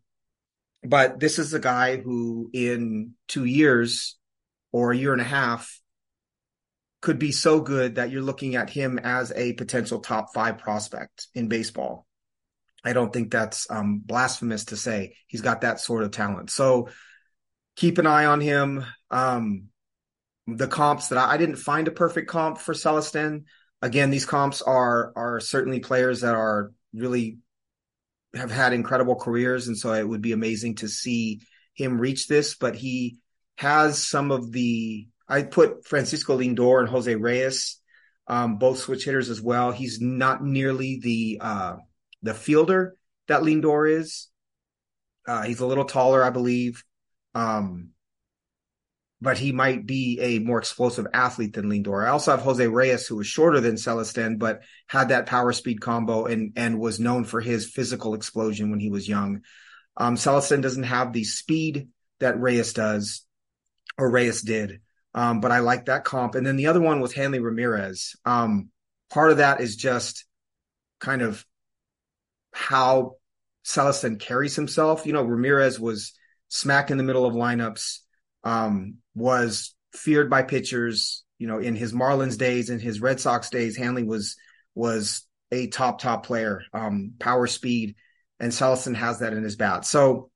but 0.84 1.20
this 1.20 1.40
is 1.40 1.54
a 1.54 1.60
guy 1.60 1.98
who 1.98 2.50
in 2.54 3.14
two 3.28 3.46
years 3.46 4.18
or 4.72 4.92
a 4.92 4.98
year 4.98 5.14
and 5.14 5.22
a 5.22 5.26
half 5.26 5.80
could 7.02 7.20
be 7.20 7.32
so 7.32 7.60
good 7.60 7.96
that 7.96 8.10
you're 8.10 8.22
looking 8.22 8.56
at 8.56 8.70
him 8.70 9.00
as 9.00 9.32
a 9.36 9.54
potential 9.54 10.00
top 10.00 10.34
five 10.34 10.58
prospect 10.58 11.28
in 11.34 11.48
baseball. 11.48 12.08
I 12.84 12.94
don't 12.94 13.12
think 13.12 13.32
that's 13.32 13.70
um, 13.70 14.02
blasphemous 14.04 14.66
to 14.66 14.78
say 14.78 15.16
he's 15.28 15.42
got 15.42 15.62
that 15.62 15.80
sort 15.80 16.04
of 16.04 16.12
talent. 16.12 16.50
So 16.52 16.90
keep 17.76 17.98
an 17.98 18.08
eye 18.08 18.26
on 18.26 18.42
him. 18.42 18.86
Um, 19.10 19.66
the 20.48 20.68
comps 20.68 21.10
that 21.10 21.18
I, 21.18 21.34
I, 21.34 21.38
didn't 21.38 21.56
find 21.56 21.88
a 21.88 21.92
perfect 21.92 22.30
comp 22.30 22.60
for 22.60 22.74
Celesten 22.74 23.46
again, 23.82 24.10
these 24.10 24.26
comps 24.26 24.62
are 24.62 25.14
are 25.16 25.40
certainly 25.40 25.80
players 25.80 26.22
that 26.22 26.36
are 26.36 26.72
really 26.94 27.40
have 28.34 28.52
had 28.52 28.74
incredible 28.74 29.16
careers, 29.16 29.68
and 29.68 29.78
so 29.78 29.94
it 29.94 30.08
would 30.08 30.22
be 30.22 30.32
amazing 30.32 30.76
to 30.76 30.88
see 30.88 31.42
him 31.74 32.00
reach 32.00 32.28
this. 32.28 32.56
But 32.56 32.76
he 32.76 33.20
has 33.58 34.06
some 34.06 34.32
of 34.32 34.52
the. 34.52 35.08
I 35.28 35.44
put 35.44 35.86
Francisco 35.86 36.38
Lindor 36.38 36.82
and 36.82 36.90
Jose 36.90 37.16
Reyes, 37.16 37.80
um, 38.28 38.58
both 38.58 38.78
switch 38.78 39.06
hitters 39.06 39.30
as 39.30 39.42
well. 39.42 39.72
He's 39.72 40.00
not 40.00 40.44
nearly 40.44 41.00
the 41.02 41.40
uh, 41.42 41.76
the 42.22 42.34
fielder 42.34 42.96
that 43.28 43.42
Lindor 43.42 43.92
is. 43.92 44.28
Uh, 45.28 45.44
he's 45.44 45.60
a 45.60 45.66
little 45.66 45.86
taller, 45.86 46.24
I 46.24 46.30
believe. 46.30 46.84
Um, 47.34 47.90
but 49.26 49.40
he 49.40 49.52
might 49.52 49.88
be 49.88 50.20
a 50.22 50.38
more 50.38 50.60
explosive 50.60 51.08
athlete 51.12 51.54
than 51.54 51.68
Lindor. 51.68 52.06
I 52.06 52.12
also 52.12 52.30
have 52.30 52.42
Jose 52.42 52.68
Reyes, 52.68 53.08
who 53.08 53.16
was 53.16 53.26
shorter 53.26 53.60
than 53.60 53.74
Celesten, 53.74 54.38
but 54.38 54.62
had 54.86 55.10
that 55.10 55.26
power 55.26 55.52
speed 55.52 55.82
combo 55.82 56.26
and 56.26 56.54
and 56.56 56.80
was 56.80 57.00
known 57.00 57.24
for 57.24 57.42
his 57.42 57.66
physical 57.68 58.14
explosion 58.14 58.70
when 58.70 58.80
he 58.80 58.92
was 58.92 59.10
young. 59.10 59.42
Um, 59.98 60.14
Celesten 60.14 60.62
doesn't 60.62 60.84
have 60.84 61.12
the 61.12 61.24
speed 61.24 61.90
that 62.20 62.40
Reyes 62.40 62.74
does, 62.74 63.26
or 63.98 64.12
Reyes 64.12 64.44
did. 64.44 64.82
Um, 65.16 65.40
but 65.40 65.52
I 65.52 65.58
like 65.58 65.86
that 65.86 66.04
comp. 66.04 66.36
And 66.36 66.46
then 66.46 66.56
the 66.56 66.68
other 66.68 66.82
one 66.82 67.02
was 67.02 67.12
Hanley 67.12 67.40
Ramirez. 67.40 68.16
Um, 68.26 68.70
part 69.10 69.32
of 69.32 69.38
that 69.38 69.60
is 69.60 69.76
just 69.76 70.26
kind 71.00 71.24
of 71.24 71.44
how 72.54 73.16
Celesten 73.66 74.20
carries 74.20 74.56
himself. 74.56 75.08
You 75.08 75.14
know, 75.14 75.24
Ramirez 75.24 75.80
was 75.80 76.14
smack 76.48 76.92
in 76.92 76.98
the 76.98 77.04
middle 77.04 77.26
of 77.26 77.34
lineups 77.34 78.02
um, 78.44 78.98
was 79.16 79.74
feared 79.94 80.30
by 80.30 80.44
pitchers. 80.44 81.24
You 81.40 81.48
know, 81.48 81.60
in 81.60 81.76
his 81.76 81.92
Marlins 81.92 82.38
days, 82.38 82.70
in 82.70 82.80
his 82.80 83.02
Red 83.02 83.20
Sox 83.20 83.50
days, 83.50 83.76
Hanley 83.76 84.04
was 84.04 84.36
was 84.74 85.26
a 85.52 85.68
top 85.68 86.00
top 86.00 86.26
player, 86.26 86.64
um, 86.74 87.14
power 87.20 87.48
speed, 87.48 87.96
and 88.40 88.52
Celesten 88.52 88.96
has 88.96 89.20
that 89.20 89.34
in 89.34 89.44
his 89.44 89.56
bat. 89.56 89.86
So 89.86 90.30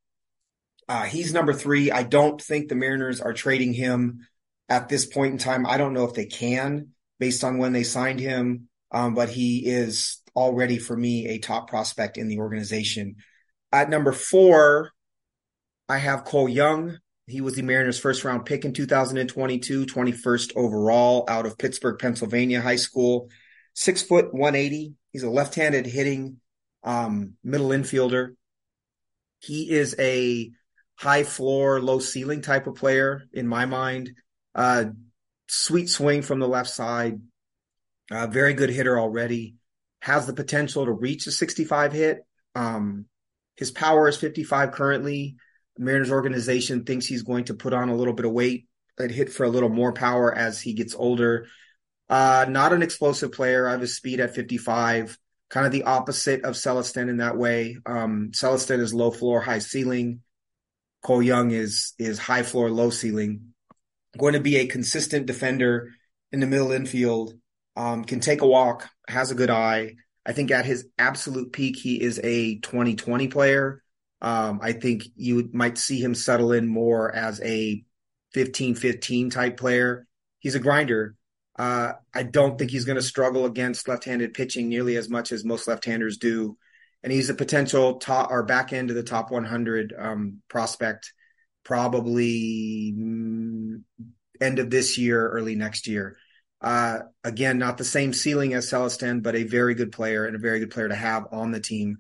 uh, 0.88 1.04
he's 1.04 1.34
number 1.34 1.54
three. 1.54 1.92
I 1.92 2.04
don't 2.04 2.42
think 2.42 2.68
the 2.68 2.76
Mariners 2.76 3.22
are 3.22 3.34
trading 3.34 3.74
him 3.74 4.28
at 4.68 4.90
this 4.90 5.06
point 5.06 5.34
in 5.34 5.38
time. 5.38 5.66
I 5.66 5.78
don't 5.78 5.94
know 5.94 6.06
if 6.06 6.14
they 6.14 6.26
can 6.26 6.90
based 7.20 7.44
on 7.44 7.58
when 7.58 7.74
they 7.74 7.84
signed 7.84 8.20
him, 8.20 8.70
um, 8.92 9.14
but 9.14 9.30
he 9.30 9.66
is 9.66 10.22
already 10.36 10.78
for 10.78 10.96
me 10.96 11.28
a 11.28 11.38
top 11.38 11.70
prospect 11.70 12.18
in 12.18 12.28
the 12.28 12.40
organization. 12.40 13.18
At 13.72 13.90
number 13.90 14.12
four, 14.12 14.92
I 15.88 15.98
have 15.98 16.24
Cole 16.24 16.50
Young. 16.50 16.98
He 17.30 17.42
was 17.42 17.54
the 17.54 17.62
Mariners' 17.62 18.00
first 18.00 18.24
round 18.24 18.46
pick 18.46 18.66
in 18.66 18.74
2022, 18.74 19.86
21st 19.86 20.54
overall 20.56 21.26
out 21.28 21.46
of 21.46 21.58
Pittsburgh, 21.58 22.00
Pennsylvania 22.00 22.62
high 22.62 22.76
school. 22.76 23.30
Six 23.74 24.02
foot 24.02 24.34
180. 24.34 24.96
He's 25.12 25.24
a 25.24 25.30
left 25.30 25.56
handed 25.56 25.86
hitting 25.86 26.38
um, 26.84 27.34
middle 27.44 27.70
infielder. 27.70 28.36
He 29.40 29.70
is 29.70 29.96
a 30.00 30.52
high 30.96 31.24
floor, 31.24 31.80
low 31.80 32.00
ceiling 32.00 32.42
type 32.42 32.68
of 32.68 32.76
player 32.76 33.24
in 33.32 33.48
my 33.48 33.66
mind. 33.66 34.12
Uh, 34.54 34.86
sweet 35.48 35.90
swing 35.90 36.22
from 36.22 36.40
the 36.40 36.48
left 36.48 36.70
side. 36.70 37.22
Uh, 38.12 38.28
very 38.28 38.54
good 38.54 38.70
hitter 38.70 39.00
already. 39.00 39.56
Has 40.02 40.26
the 40.26 40.34
potential 40.34 40.86
to 40.86 40.92
reach 40.92 41.28
a 41.28 41.32
65 41.32 41.94
hit. 41.94 42.26
Um, 42.56 43.06
his 43.56 43.72
power 43.72 44.08
is 44.08 44.18
55 44.18 44.72
currently. 44.72 45.36
Mariners 45.80 46.12
organization 46.12 46.84
thinks 46.84 47.06
he's 47.06 47.24
going 47.24 47.46
to 47.46 47.54
put 47.54 47.74
on 47.74 47.90
a 47.90 47.96
little 47.96 48.14
bit 48.14 48.26
of 48.26 48.32
weight 48.32 48.68
and 48.98 49.10
hit 49.10 49.32
for 49.32 49.46
a 49.46 49.50
little 49.50 49.70
more 49.70 49.94
power 49.94 50.34
as 50.34 50.60
he 50.60 50.74
gets 50.74 50.94
older. 50.94 51.48
Uh, 52.10 52.46
not 52.50 52.74
an 52.74 52.84
explosive 52.84 53.32
player. 53.32 53.68
I 53.68 53.72
have 53.72 53.82
his 53.82 53.96
speed 53.96 54.20
at 54.20 54.36
55, 54.36 55.18
kind 55.50 55.66
of 55.66 55.72
the 55.72 55.84
opposite 55.84 56.44
of 56.44 56.56
Celesten 56.56 57.10
in 57.10 57.18
that 57.18 57.38
way. 57.38 57.78
Um, 57.86 58.32
Celesten 58.32 58.80
is 58.80 58.94
low 58.94 59.10
floor, 59.10 59.42
high 59.42 59.60
ceiling. 59.60 60.22
Cole 61.02 61.24
Young 61.24 61.52
is 61.52 61.94
is 61.98 62.20
high 62.20 62.44
floor, 62.44 62.70
low 62.70 62.90
ceiling, 62.90 63.54
going 64.18 64.34
to 64.34 64.42
be 64.42 64.58
a 64.58 64.68
consistent 64.68 65.28
defender 65.28 65.92
in 66.32 66.42
the 66.42 66.48
middle 66.48 66.72
infield, 66.72 67.34
um, 67.76 68.04
can 68.04 68.20
take 68.20 68.42
a 68.42 68.48
walk, 68.48 68.90
has 69.08 69.32
a 69.32 69.36
good 69.36 69.50
eye. 69.50 69.96
I 70.26 70.34
think 70.34 70.52
at 70.52 70.66
his 70.66 70.88
absolute 70.98 71.54
peak, 71.54 71.78
he 71.78 72.02
is 72.02 72.20
a 72.22 72.60
2020 72.60 73.30
player. 73.30 73.82
Um, 74.22 74.60
I 74.62 74.74
think 74.74 75.04
you 75.16 75.50
might 75.54 75.78
see 75.78 76.02
him 76.02 76.14
settle 76.14 76.52
in 76.52 76.68
more 76.68 77.14
as 77.14 77.42
a 77.42 77.84
15 78.34 78.76
15 78.76 79.30
type 79.30 79.58
player. 79.58 80.08
He's 80.40 80.56
a 80.56 80.60
grinder. 80.60 81.16
Uh, 81.58 81.94
I 82.14 82.24
don't 82.24 82.58
think 82.58 82.72
he's 82.72 82.86
going 82.86 82.96
to 82.96 83.02
struggle 83.02 83.46
against 83.46 83.88
left 83.88 84.06
handed 84.06 84.34
pitching 84.34 84.70
nearly 84.70 84.96
as 84.96 85.10
much 85.10 85.32
as 85.32 85.44
most 85.44 85.68
left 85.68 85.84
handers 85.86 86.18
do. 86.18 86.58
And 87.04 87.12
he's 87.12 87.30
a 87.30 87.34
potential 87.34 87.96
top 87.96 88.32
or 88.32 88.44
back 88.44 88.72
end 88.72 88.90
of 88.90 88.96
the 88.96 89.04
top 89.04 89.32
100 89.32 89.94
um, 89.98 90.42
prospect, 90.48 91.14
probably 91.64 92.94
mm, 92.98 93.84
end 94.40 94.60
of 94.60 94.70
this 94.70 94.98
year, 94.98 95.30
early 95.30 95.56
next 95.56 95.88
year. 95.88 96.18
Uh, 96.62 97.00
again, 97.24 97.58
not 97.58 97.78
the 97.78 97.86
same 97.86 98.14
ceiling 98.14 98.54
as 98.54 98.70
Celesten, 98.70 99.24
but 99.24 99.36
a 99.36 99.44
very 99.44 99.76
good 99.76 99.92
player 99.92 100.26
and 100.26 100.36
a 100.36 100.40
very 100.40 100.60
good 100.60 100.72
player 100.72 100.90
to 100.90 100.96
have 100.96 101.28
on 101.32 101.52
the 101.52 101.60
team. 101.60 101.98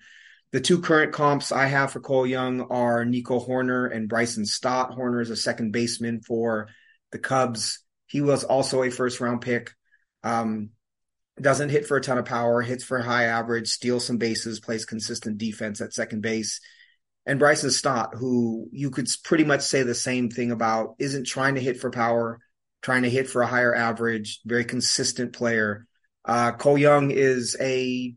The 0.52 0.62
two 0.62 0.82
current 0.82 1.14
comps 1.14 1.52
I 1.52 1.68
have 1.68 1.92
for 1.92 2.00
Cole 2.00 2.26
Young 2.26 2.62
are 2.62 3.06
Nico 3.06 3.40
Hoerner 3.40 3.96
and 3.96 4.10
Bryson 4.10 4.46
Stott. 4.46 4.92
Hoerner 4.98 5.22
is 5.22 5.30
a 5.30 5.36
second 5.36 5.72
baseman 5.72 6.22
for 6.22 6.70
the 7.12 7.20
Cubs. 7.20 7.84
He 8.08 8.22
was 8.22 8.44
also 8.44 8.82
a 8.82 8.90
first 8.90 9.20
round 9.20 9.42
pick. 9.42 9.74
Um, 10.24 10.72
doesn't 11.40 11.70
hit 11.70 11.86
for 11.88 11.98
a 11.98 12.02
ton 12.02 12.18
of 12.18 12.26
power, 12.26 12.62
hits 12.62 12.84
for 12.84 13.00
high 13.00 13.26
average, 13.26 13.70
steals 13.70 14.06
some 14.06 14.18
bases, 14.18 14.60
plays 14.60 14.86
consistent 14.86 15.38
defense 15.38 15.82
at 15.82 15.94
second 15.94 16.22
base. 16.22 16.60
And 17.26 17.38
Bryson 17.38 17.70
Stott, 17.70 18.16
who 18.16 18.68
you 18.72 18.90
could 18.90 19.08
pretty 19.24 19.44
much 19.44 19.62
say 19.62 19.84
the 19.84 19.94
same 19.94 20.30
thing 20.30 20.52
about, 20.52 20.96
isn't 20.98 21.28
trying 21.28 21.56
to 21.56 21.62
hit 21.62 21.80
for 21.80 21.92
power, 21.92 22.40
trying 22.82 23.04
to 23.04 23.10
hit 23.10 23.30
for 23.30 23.44
a 23.44 23.48
higher 23.48 23.74
average, 23.74 24.42
very 24.46 24.66
consistent 24.66 25.34
player. 25.34 25.86
Uh, 26.26 26.54
Cole 26.54 26.78
Young 26.78 27.12
is 27.12 27.56
a 27.62 28.16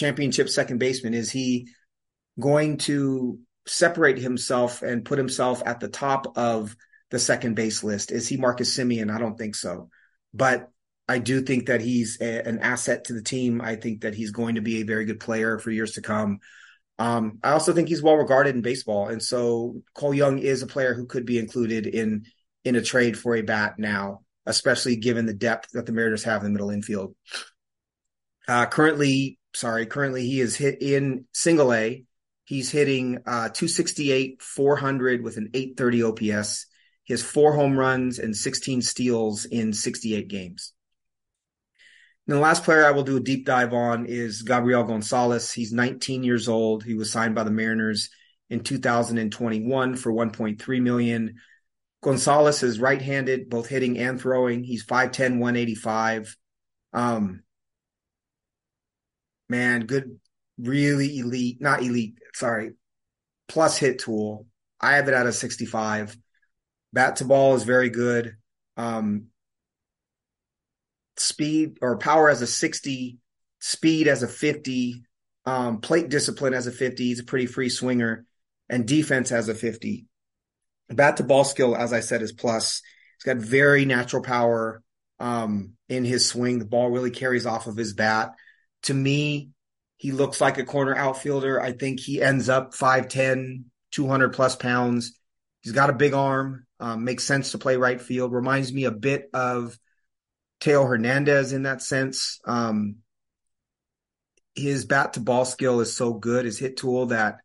championship 0.00 0.48
second 0.48 0.78
baseman. 0.78 1.14
Is 1.14 1.30
he 1.30 1.68
going 2.38 2.78
to 2.78 3.38
separate 3.66 4.18
himself 4.18 4.82
and 4.82 5.04
put 5.04 5.18
himself 5.18 5.62
at 5.66 5.78
the 5.78 5.88
top 5.88 6.36
of 6.36 6.74
the 7.10 7.18
second 7.18 7.54
base 7.54 7.84
list? 7.84 8.10
Is 8.10 8.26
he 8.26 8.36
Marcus 8.36 8.76
Semien? 8.76 9.14
I 9.14 9.18
don't 9.18 9.36
think 9.36 9.54
so. 9.54 9.90
But 10.32 10.70
I 11.06 11.18
do 11.18 11.42
think 11.42 11.66
that 11.66 11.80
he's 11.80 12.18
a, 12.20 12.46
an 12.48 12.60
asset 12.60 13.04
to 13.04 13.12
the 13.12 13.22
team. 13.22 13.60
I 13.60 13.76
think 13.76 14.02
that 14.02 14.14
he's 14.14 14.30
going 14.30 14.54
to 14.54 14.60
be 14.60 14.80
a 14.80 14.86
very 14.86 15.04
good 15.04 15.20
player 15.20 15.58
for 15.58 15.70
years 15.70 15.92
to 15.92 16.02
come. 16.02 16.38
Um, 17.00 17.38
I 17.42 17.50
also 17.50 17.72
think 17.72 17.88
he's 17.88 18.02
well 18.02 18.16
regarded 18.16 18.54
in 18.54 18.62
baseball, 18.62 19.08
and 19.08 19.22
so 19.22 19.82
Cole 19.94 20.14
Young 20.14 20.38
is 20.38 20.62
a 20.62 20.66
player 20.66 20.94
who 20.94 21.06
could 21.06 21.24
be 21.24 21.38
included 21.38 21.86
in 21.86 22.26
in 22.62 22.76
a 22.76 22.82
trade 22.82 23.18
for 23.18 23.34
a 23.34 23.42
bat 23.42 23.78
now, 23.78 24.20
especially 24.44 24.96
given 24.96 25.24
the 25.24 25.34
depth 25.34 25.70
that 25.72 25.86
the 25.86 25.92
Mariners 25.92 26.24
have 26.24 26.42
in 26.42 26.44
the 26.44 26.50
middle 26.50 26.70
infield. 26.70 27.16
Uh, 28.46 28.66
currently, 28.66 29.38
sorry, 29.54 29.86
currently 29.86 30.26
he 30.26 30.40
is 30.40 30.56
hit 30.56 30.82
in 30.82 31.26
single 31.32 31.72
A. 31.72 32.04
He's 32.44 32.70
hitting 32.70 33.18
uh, 33.26 33.50
268, 33.50 34.42
400 34.42 35.22
with 35.22 35.36
an 35.36 35.50
830 35.54 36.02
OPS. 36.02 36.66
He 37.04 37.12
has 37.12 37.22
four 37.22 37.54
home 37.54 37.78
runs 37.78 38.18
and 38.18 38.36
16 38.36 38.82
steals 38.82 39.44
in 39.44 39.72
68 39.72 40.28
games. 40.28 40.72
And 42.26 42.36
the 42.36 42.40
last 42.40 42.64
player 42.64 42.84
I 42.84 42.92
will 42.92 43.02
do 43.02 43.16
a 43.16 43.20
deep 43.20 43.46
dive 43.46 43.72
on 43.72 44.06
is 44.06 44.42
Gabriel 44.42 44.84
Gonzalez. 44.84 45.52
He's 45.52 45.72
19 45.72 46.22
years 46.22 46.48
old. 46.48 46.84
He 46.84 46.94
was 46.94 47.10
signed 47.10 47.34
by 47.34 47.44
the 47.44 47.50
Mariners 47.50 48.10
in 48.48 48.60
2021 48.60 49.96
for 49.96 50.12
1.3 50.12 50.82
million. 50.82 51.36
Gonzalez 52.02 52.62
is 52.62 52.80
right-handed, 52.80 53.50
both 53.50 53.68
hitting 53.68 53.98
and 53.98 54.20
throwing. 54.20 54.64
He's 54.64 54.84
5'10", 54.84 55.38
185. 55.38 56.36
Um, 56.92 57.42
man, 59.50 59.86
good, 59.86 60.18
really 60.58 61.18
elite, 61.18 61.60
not 61.60 61.82
elite, 61.82 62.14
sorry, 62.34 62.72
plus 63.48 63.76
hit 63.76 63.98
tool. 63.98 64.46
I 64.80 64.96
have 64.96 65.08
it 65.08 65.14
at 65.14 65.26
a 65.26 65.32
65. 65.32 66.16
Bat 66.92 67.16
to 67.16 67.24
ball 67.24 67.54
is 67.54 67.64
very 67.64 67.90
good. 67.90 68.36
Um, 68.76 69.26
speed 71.16 71.78
or 71.82 71.98
power 71.98 72.30
as 72.30 72.40
a 72.42 72.46
60, 72.46 73.18
speed 73.60 74.08
as 74.08 74.22
a 74.22 74.28
50, 74.28 75.02
um, 75.44 75.80
plate 75.80 76.08
discipline 76.08 76.54
as 76.54 76.66
a 76.66 76.72
50. 76.72 77.04
He's 77.04 77.20
a 77.20 77.24
pretty 77.24 77.46
free 77.46 77.68
swinger, 77.68 78.24
and 78.68 78.86
defense 78.86 79.32
as 79.32 79.48
a 79.48 79.54
50. 79.54 80.06
Bat 80.88 81.18
to 81.18 81.24
ball 81.24 81.44
skill, 81.44 81.76
as 81.76 81.92
I 81.92 82.00
said, 82.00 82.22
is 82.22 82.32
plus. 82.32 82.82
He's 83.16 83.24
got 83.24 83.42
very 83.42 83.84
natural 83.84 84.22
power 84.22 84.82
um, 85.18 85.74
in 85.88 86.04
his 86.04 86.26
swing. 86.26 86.58
The 86.58 86.64
ball 86.64 86.90
really 86.90 87.10
carries 87.10 87.46
off 87.46 87.66
of 87.66 87.76
his 87.76 87.92
bat. 87.92 88.32
To 88.84 88.94
me, 88.94 89.50
he 89.96 90.12
looks 90.12 90.40
like 90.40 90.58
a 90.58 90.64
corner 90.64 90.94
outfielder. 90.94 91.60
I 91.60 91.72
think 91.72 92.00
he 92.00 92.22
ends 92.22 92.48
up 92.48 92.72
5'10, 92.74 93.64
200 93.92 94.32
plus 94.32 94.56
pounds. 94.56 95.18
He's 95.60 95.72
got 95.72 95.90
a 95.90 95.94
big 95.94 96.14
arm, 96.14 96.66
um, 96.78 97.04
makes 97.04 97.24
sense 97.24 97.52
to 97.52 97.58
play 97.58 97.76
right 97.76 98.00
field. 98.00 98.32
Reminds 98.32 98.72
me 98.72 98.84
a 98.84 98.90
bit 98.90 99.28
of 99.34 99.78
Teo 100.60 100.84
Hernandez 100.84 101.52
in 101.52 101.64
that 101.64 101.82
sense. 101.82 102.40
Um, 102.46 102.96
his 104.54 104.84
bat 104.84 105.14
to 105.14 105.20
ball 105.20 105.44
skill 105.44 105.80
is 105.80 105.94
so 105.94 106.14
good, 106.14 106.44
his 106.44 106.58
hit 106.58 106.76
tool, 106.76 107.06
that 107.06 107.38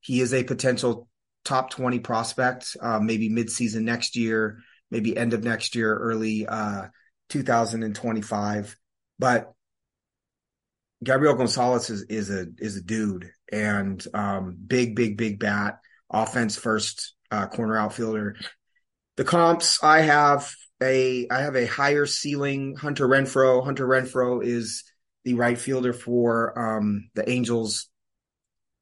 he 0.00 0.20
is 0.20 0.32
a 0.32 0.44
potential 0.44 1.08
top 1.44 1.70
20 1.70 2.00
prospect, 2.00 2.76
uh, 2.80 3.00
maybe 3.00 3.30
midseason 3.30 3.82
next 3.82 4.16
year, 4.16 4.58
maybe 4.90 5.16
end 5.16 5.32
of 5.32 5.44
next 5.44 5.74
year, 5.74 5.96
early 5.96 6.46
uh, 6.46 6.86
2025. 7.30 8.76
But 9.18 9.52
Gabriel 11.04 11.34
Gonzalez 11.34 11.90
is, 11.90 12.02
is 12.02 12.30
a 12.30 12.46
is 12.58 12.76
a 12.76 12.82
dude 12.82 13.30
and 13.52 14.04
um, 14.14 14.56
big, 14.66 14.96
big, 14.96 15.16
big 15.16 15.38
bat, 15.38 15.78
offense 16.10 16.56
first 16.56 17.14
uh, 17.30 17.46
corner 17.46 17.76
outfielder. 17.76 18.36
The 19.16 19.24
comps 19.24 19.82
I 19.82 20.00
have 20.00 20.50
a 20.82 21.26
I 21.30 21.40
have 21.40 21.56
a 21.56 21.66
higher 21.66 22.06
ceiling 22.06 22.76
Hunter 22.76 23.08
Renfroe. 23.08 23.64
Hunter 23.64 23.86
Renfroe 23.86 24.44
is 24.44 24.84
the 25.24 25.34
right 25.34 25.58
fielder 25.58 25.92
for 25.92 26.58
um, 26.58 27.10
the 27.14 27.28
Angels. 27.28 27.88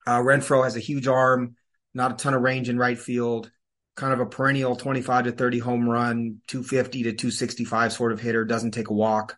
Uh, 0.07 0.19
Renfroe 0.19 0.65
has 0.65 0.77
a 0.77 0.81
huge 0.81 1.09
arm, 1.09 1.57
not 1.95 2.13
a 2.13 2.17
ton 2.17 2.35
of 2.35 2.43
range 2.43 2.69
in 2.69 2.79
right 2.79 2.99
field, 2.99 3.51
kind 3.97 4.13
of 4.13 4.21
a 4.21 4.27
perennial 4.27 4.77
25 4.77 5.25
to 5.25 5.33
30 5.33 5.59
home 5.61 5.89
run, 5.89 6.41
250 6.49 7.05
to 7.05 7.13
265 7.13 7.93
sort 7.93 8.13
of 8.13 8.21
hitter, 8.21 8.45
doesn't 8.45 8.73
take 8.73 8.91
a 8.91 8.95
walk. 8.95 9.37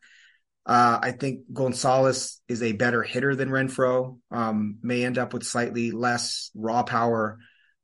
Uh, 0.67 0.99
I 1.01 1.13
think 1.13 1.43
Gonzalez 1.53 2.41
is 2.49 2.63
a 2.63 2.73
better 2.73 3.03
hitter 3.03 3.37
than 3.37 3.51
Renfroe, 3.51 4.19
um, 4.33 4.79
may 4.83 5.05
end 5.05 5.17
up 5.17 5.33
with 5.33 5.45
slightly 5.45 5.93
less 5.93 6.51
raw 6.57 6.83
power. 6.83 7.39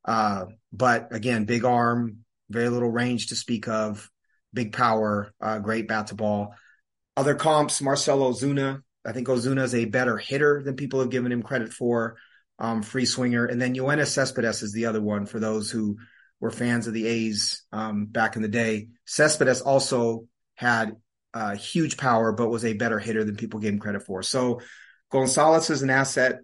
Uh, 0.05 0.47
but 0.73 1.15
again, 1.15 1.45
big 1.45 1.65
arm, 1.65 2.25
very 2.51 2.69
little 2.69 2.91
range 2.91 3.29
to 3.29 3.37
speak 3.37 3.69
of 3.69 4.11
big 4.53 4.73
power, 4.73 5.33
uh, 5.41 5.61
great 5.61 5.87
bat 5.87 6.09
to 6.09 6.17
ball. 6.17 6.55
Other 7.17 7.37
comps, 7.37 7.81
Marcelo 7.81 8.33
Ozuna. 8.33 8.83
I 9.05 9.13
think 9.13 9.29
Ozuna 9.29 9.63
is 9.63 9.75
a 9.75 9.85
better 9.85 10.17
hitter 10.19 10.63
than 10.65 10.77
people 10.77 11.01
have 11.01 11.11
given 11.11 11.31
him 11.31 11.43
credit 11.43 11.73
for. 11.73 12.17
Um, 12.59 12.83
free 12.83 13.07
swinger, 13.07 13.47
and 13.47 13.61
then 13.61 13.75
Yoenis 13.75 14.09
Cespedes 14.09 14.63
is 14.63 14.73
the 14.73 14.87
other 14.87 15.01
one 15.01 15.27
for 15.27 15.41
those 15.41 15.71
who 15.71 15.97
were 16.39 16.51
fans 16.51 16.87
of 16.87 16.95
the 16.95 17.07
A's 17.07 17.65
um, 17.73 18.07
back 18.07 18.37
in 18.37 18.43
the 18.43 18.49
day. 18.49 18.89
Cespedes 19.05 19.63
also 19.63 20.27
had 20.55 20.95
uh, 21.35 21.57
huge 21.57 21.97
power, 21.97 22.33
but 22.33 22.49
was 22.49 22.65
a 22.65 22.75
better 22.75 22.99
hitter 22.99 23.25
than 23.25 23.37
people 23.37 23.61
gave 23.61 23.73
him 23.73 23.79
credit 23.79 24.03
for. 24.03 24.23
So 24.23 24.61
Gonzalez 25.11 25.71
is 25.71 25.83
an 25.83 25.91
asset. 25.91 26.41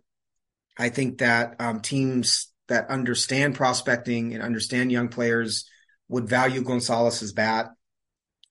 I 0.79 0.89
think 0.89 1.19
that 1.19 1.57
um, 1.61 1.81
teams 1.81 2.53
that 2.69 2.91
understand 2.91 3.55
prospecting 3.55 4.35
and 4.35 4.43
understand 4.43 4.93
young 4.93 5.09
players 5.09 5.69
would 6.09 6.29
value 6.29 6.63
Gonzalez's 6.63 7.33
bat 7.33 7.71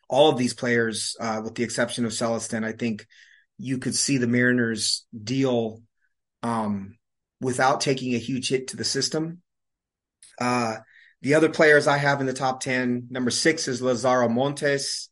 all 0.09 0.29
of 0.29 0.37
these 0.37 0.53
players, 0.53 1.15
uh, 1.19 1.41
with 1.43 1.55
the 1.55 1.63
exception 1.63 2.05
of 2.05 2.11
Celesten, 2.11 2.63
I 2.63 2.71
think 2.71 3.05
you 3.57 3.77
could 3.77 3.95
see 3.95 4.17
the 4.17 4.27
Mariners 4.27 5.05
deal 5.23 5.81
um, 6.43 6.97
without 7.41 7.81
taking 7.81 8.13
a 8.13 8.19
huge 8.19 8.49
hit 8.49 8.69
to 8.69 8.77
the 8.77 8.83
system. 8.83 9.41
Uh, 10.39 10.77
the 11.21 11.33
other 11.33 11.49
players 11.49 11.87
I 11.87 11.97
have 11.97 12.21
in 12.21 12.27
the 12.27 12.33
top 12.33 12.61
10, 12.61 13.07
number 13.09 13.31
six 13.31 13.67
is 13.67 13.81
Lazaro 13.81 14.29
Montes, 14.29 15.09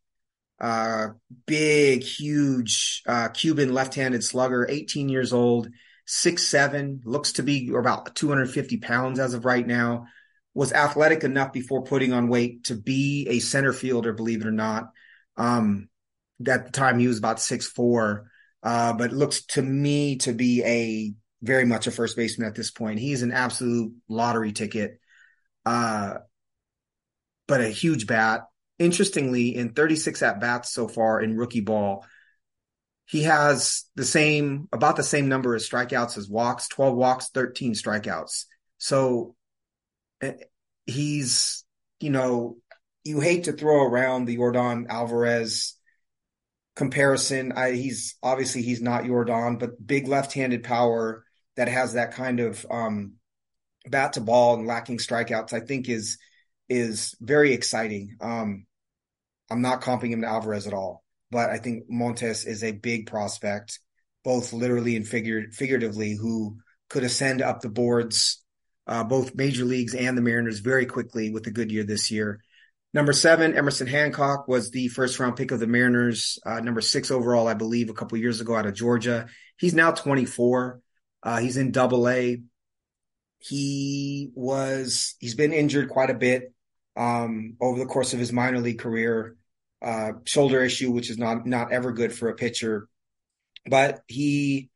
uh, 0.60 1.08
big, 1.46 2.04
huge 2.04 3.04
uh, 3.08 3.30
Cuban 3.30 3.74
left 3.74 3.96
handed 3.96 4.24
slugger, 4.24 4.65
18 4.70 5.10
years 5.10 5.34
old, 5.34 5.70
six 6.06 6.48
seven, 6.48 7.02
looks 7.06 7.34
to 7.34 7.44
be 7.44 7.72
about 7.74 8.15
250 8.15 8.78
pounds 8.78 9.20
as 9.20 9.34
of 9.34 9.46
right 9.46 9.65
now 9.65 10.08
was 10.54 10.72
athletic 10.72 11.24
enough 11.24 11.52
before 11.52 11.84
putting 11.84 12.13
on 12.13 12.30
weight 12.30 12.65
to 12.65 12.76
be 12.76 13.28
a 13.30 13.39
center 13.39 13.74
fielder, 13.74 14.13
believe 14.13 14.41
it 14.41 14.48
or 14.48 14.52
not. 14.52 14.91
Um, 15.36 15.89
at 16.48 16.65
the 16.65 16.72
time 16.72 17.00
he 17.00 17.08
was 17.08 17.18
about 17.18 17.41
six 17.41 17.68
four, 17.68 18.30
uh, 18.63 18.94
but 18.94 19.12
looks 19.12 19.46
to 19.48 19.62
me 19.62 20.18
to 20.18 20.34
be 20.34 20.63
a 20.63 21.13
very 21.41 21.65
much 21.65 21.88
a 21.88 21.91
first 21.91 22.15
baseman 22.15 22.48
at 22.48 22.56
this 22.56 22.72
point. 22.72 23.00
He's 23.00 23.22
an 23.22 23.32
absolute 23.32 23.94
lottery 24.08 24.52
ticket. 24.52 25.00
uh, 25.65 26.15
but 27.48 27.62
a 27.62 27.70
huge 27.70 28.08
bat. 28.08 28.48
Interestingly, 28.78 29.56
in 29.56 29.74
36 29.74 30.22
at 30.22 30.40
bats 30.40 30.74
so 30.74 30.88
far 30.88 31.22
in 31.22 31.38
rookie 31.38 31.62
ball, 31.62 32.06
he 33.06 33.24
has 33.24 33.86
the 33.96 34.04
same, 34.04 34.68
about 34.74 34.96
the 34.96 35.04
same 35.04 35.30
number 35.30 35.56
of 35.56 35.62
strikeouts 35.62 36.18
as 36.18 36.28
walks 36.28 36.68
12 36.70 36.96
walks, 36.96 37.30
13 37.30 37.74
strikeouts. 37.74 38.46
So 38.78 39.36
eh, 40.22 40.34
he's, 40.86 41.64
you 42.00 42.10
know, 42.10 42.58
you 43.04 43.20
hate 43.20 43.46
to 43.46 43.54
throw 43.54 43.84
around 43.84 44.26
the 44.26 44.36
Jordan 44.36 44.88
Alvarez 44.90 45.76
comparison. 46.76 47.54
I, 47.54 47.72
he's 47.72 48.16
obviously 48.22 48.64
he's 48.64 48.82
not 48.82 49.06
Jordan, 49.06 49.58
but 49.58 49.86
big 49.86 50.08
left-handed 50.08 50.64
power 50.64 51.24
that 51.56 51.68
has 51.68 51.94
that 51.94 52.14
kind 52.14 52.40
of 52.40 52.66
um, 52.70 53.14
bat 53.88 54.14
to 54.14 54.22
ball 54.22 54.56
and 54.56 54.68
lacking 54.68 54.98
strikeouts. 54.98 55.54
I 55.54 55.60
think 55.62 55.88
is 55.88 56.18
is 56.69 57.15
very 57.21 57.54
exciting. 57.54 58.17
Um, 58.21 58.65
I'm 59.49 59.62
not 59.62 59.82
comping 59.82 60.10
him 60.10 60.21
to 60.21 60.28
Alvarez 60.28 60.67
at 60.67 60.73
all, 60.73 61.04
but 61.32 61.49
I 61.49 61.58
think 61.58 61.86
Montes 61.89 62.45
is 62.45 62.63
a 62.63 62.71
big 62.71 63.08
prospect, 63.08 63.80
both 64.23 64.54
literally 64.54 64.95
and 64.95 65.08
figure, 65.08 65.45
figuratively, 65.51 66.15
who 66.15 66.58
could 66.89 67.04
ascend 67.04 67.41
up 67.41 67.62
the 67.62 67.69
boards, 67.69 68.43
uh, 68.88 69.04
both 69.04 69.36
major 69.36 69.65
leagues 69.65 69.93
and 69.93 70.17
the 70.17 70.21
Mariners 70.21 70.60
very 70.60 70.86
quickly 70.86 71.30
with 71.30 71.45
a 71.47 71.51
good 71.51 71.71
year 71.71 71.84
this 71.84 72.10
year. 72.12 72.41
Number 72.93 73.13
seven, 73.13 73.56
Emerson 73.56 73.88
Hancock 73.88 74.47
was 74.47 74.71
the 74.71 74.88
first 74.88 75.19
round 75.19 75.36
pick 75.36 75.51
of 75.51 75.60
the 75.60 75.67
Mariners. 75.67 76.39
Uh, 76.45 76.62
number 76.62 76.82
six 76.82 77.12
overall, 77.12 77.47
I 77.47 77.54
believe, 77.54 77.89
a 77.89 77.93
couple 77.93 78.17
years 78.17 78.39
ago 78.39 78.56
out 78.56 78.65
of 78.65 78.73
Georgia. 78.73 79.28
He's 79.58 79.73
now 79.73 79.91
24. 79.91 80.80
Uh, 81.21 81.38
he's 81.39 81.58
in 81.58 81.71
double 81.71 82.08
A. 82.08 82.41
He 83.39 84.32
was, 84.34 85.15
he's 85.19 85.36
been 85.36 85.51
injured 85.51 85.89
quite 85.89 86.10
a 86.10 86.15
bit 86.15 86.54
um, 86.95 87.58
over 87.60 87.79
the 87.79 87.86
course 87.86 88.13
of 88.13 88.19
his 88.19 88.31
minor 88.31 88.60
league 88.60 88.79
career. 88.79 89.36
Uh, 89.81 90.13
shoulder 90.23 90.63
issue, 90.63 90.91
which 90.91 91.10
is 91.10 91.17
not, 91.17 91.45
not 91.45 91.71
ever 91.71 91.91
good 91.91 92.12
for 92.13 92.29
a 92.29 92.36
pitcher. 92.36 92.88
But 93.67 94.01
he, 94.08 94.69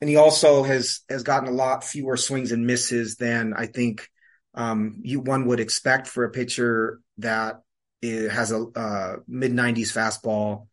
and 0.00 0.10
he 0.10 0.16
also 0.16 0.62
has, 0.64 1.00
has 1.08 1.22
gotten 1.22 1.48
a 1.48 1.52
lot 1.52 1.84
fewer 1.84 2.16
swings 2.16 2.50
and 2.50 2.66
misses 2.66 3.16
than 3.16 3.54
I 3.54 3.66
think 3.66 4.08
um, 4.54 5.00
you, 5.02 5.20
one 5.20 5.46
would 5.46 5.60
expect 5.60 6.06
for 6.06 6.24
a 6.24 6.30
pitcher 6.30 7.00
that 7.18 7.60
has 8.02 8.52
a 8.52 8.58
uh, 8.58 9.16
mid 9.26 9.52
90s 9.52 9.92
fastball, 9.92 10.68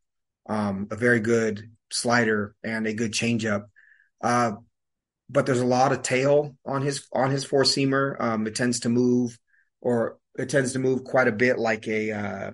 um, 0.48 0.88
a 0.92 0.96
very 0.96 1.20
good 1.20 1.72
slider, 1.92 2.56
and 2.64 2.88
a 2.88 2.94
good 2.94 3.12
changeup. 3.12 3.66
Uh, 4.22 4.54
but 5.30 5.46
there's 5.46 5.62
a 5.62 5.66
lot 5.66 5.94
of 5.94 6.02
tail 6.02 6.56
on 6.66 6.82
his 6.82 7.08
on 7.14 7.32
his 7.32 7.46
four 7.46 7.64
seamer. 7.64 8.20
Um, 8.20 8.48
it 8.48 8.56
tends 8.56 8.82
to 8.82 8.90
move, 8.90 9.38
or 9.80 10.18
it 10.38 10.50
tends 10.50 10.74
to 10.74 10.80
move 10.80 11.04
quite 11.04 11.28
a 11.28 11.34
bit 11.34 11.60
like 11.60 11.88
a 11.88 12.12
uh, 12.12 12.52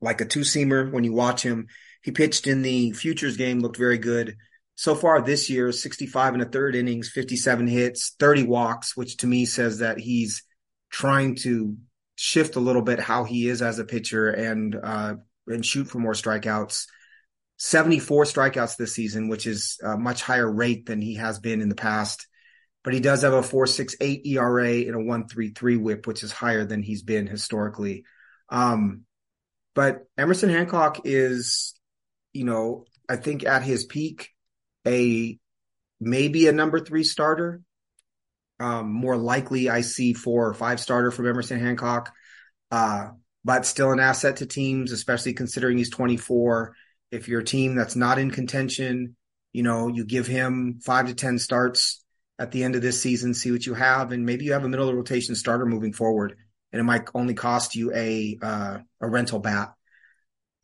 like 0.00 0.20
a 0.20 0.24
two 0.24 0.40
seamer. 0.40 0.90
When 0.90 1.04
you 1.04 1.12
watch 1.12 1.42
him, 1.42 1.66
he 2.02 2.10
pitched 2.10 2.46
in 2.46 2.62
the 2.62 2.92
futures 2.92 3.36
game, 3.36 3.60
looked 3.60 3.76
very 3.76 3.98
good. 3.98 4.36
So 4.74 4.94
far 4.94 5.20
this 5.20 5.50
year, 5.50 5.72
65 5.72 6.34
and 6.34 6.42
a 6.42 6.46
third 6.46 6.74
innings, 6.74 7.10
57 7.10 7.66
hits, 7.66 8.14
30 8.18 8.44
walks, 8.44 8.96
which 8.96 9.18
to 9.18 9.26
me 9.26 9.44
says 9.44 9.80
that 9.80 9.98
he's 9.98 10.42
trying 10.90 11.34
to 11.36 11.76
shift 12.16 12.56
a 12.56 12.60
little 12.60 12.82
bit 12.82 12.98
how 12.98 13.24
he 13.24 13.48
is 13.48 13.60
as 13.60 13.78
a 13.78 13.84
pitcher 13.84 14.28
and 14.30 14.74
uh, 14.82 15.14
and 15.46 15.66
shoot 15.66 15.88
for 15.88 15.98
more 15.98 16.12
strikeouts. 16.12 16.86
74 17.58 18.24
strikeouts 18.24 18.76
this 18.76 18.94
season, 18.94 19.28
which 19.28 19.46
is 19.46 19.78
a 19.82 19.98
much 19.98 20.22
higher 20.22 20.50
rate 20.50 20.86
than 20.86 21.02
he 21.02 21.16
has 21.16 21.38
been 21.38 21.60
in 21.60 21.68
the 21.68 21.74
past. 21.74 22.26
But 22.82 22.94
he 22.94 23.00
does 23.00 23.22
have 23.22 23.34
a 23.34 23.42
4.68 23.42 24.26
ERA 24.26 24.72
and 24.72 24.94
a 24.94 24.98
1.33 24.98 25.80
WHIP, 25.80 26.06
which 26.06 26.22
is 26.22 26.32
higher 26.32 26.64
than 26.64 26.82
he's 26.82 27.02
been 27.02 27.26
historically. 27.26 28.04
Um, 28.48 29.02
but 29.74 30.06
Emerson 30.16 30.48
Hancock 30.48 31.02
is, 31.04 31.74
you 32.32 32.44
know, 32.44 32.86
I 33.08 33.16
think 33.16 33.44
at 33.44 33.62
his 33.62 33.84
peak, 33.84 34.30
a 34.86 35.38
maybe 36.00 36.48
a 36.48 36.52
number 36.52 36.80
three 36.80 37.04
starter. 37.04 37.60
Um, 38.58 38.92
more 38.92 39.16
likely, 39.16 39.68
I 39.68 39.82
see 39.82 40.12
four 40.12 40.48
or 40.48 40.54
five 40.54 40.80
starter 40.80 41.10
from 41.10 41.26
Emerson 41.26 41.60
Hancock, 41.60 42.12
uh, 42.70 43.08
but 43.44 43.66
still 43.66 43.92
an 43.92 44.00
asset 44.00 44.36
to 44.36 44.46
teams, 44.46 44.92
especially 44.92 45.34
considering 45.34 45.78
he's 45.78 45.90
24 45.90 46.74
if 47.10 47.28
you're 47.28 47.40
a 47.40 47.44
team 47.44 47.74
that's 47.74 47.96
not 47.96 48.18
in 48.18 48.30
contention, 48.30 49.16
you 49.52 49.62
know, 49.62 49.88
you 49.88 50.04
give 50.04 50.26
him 50.26 50.80
five 50.84 51.08
to 51.08 51.14
10 51.14 51.38
starts 51.38 52.04
at 52.40 52.52
the 52.52 52.64
end 52.64 52.74
of 52.74 52.80
this 52.80 53.00
season, 53.00 53.34
see 53.34 53.52
what 53.52 53.66
you 53.66 53.74
have, 53.74 54.12
and 54.12 54.24
maybe 54.24 54.46
you 54.46 54.54
have 54.54 54.64
a 54.64 54.68
middle 54.68 54.88
of 54.88 54.92
the 54.92 54.96
rotation 54.96 55.34
starter 55.34 55.66
moving 55.66 55.92
forward, 55.92 56.36
and 56.72 56.80
it 56.80 56.84
might 56.84 57.06
only 57.14 57.34
cost 57.34 57.76
you 57.76 57.92
a 57.94 58.38
uh, 58.40 58.78
a 59.00 59.08
rental 59.08 59.38
bat. 59.38 59.74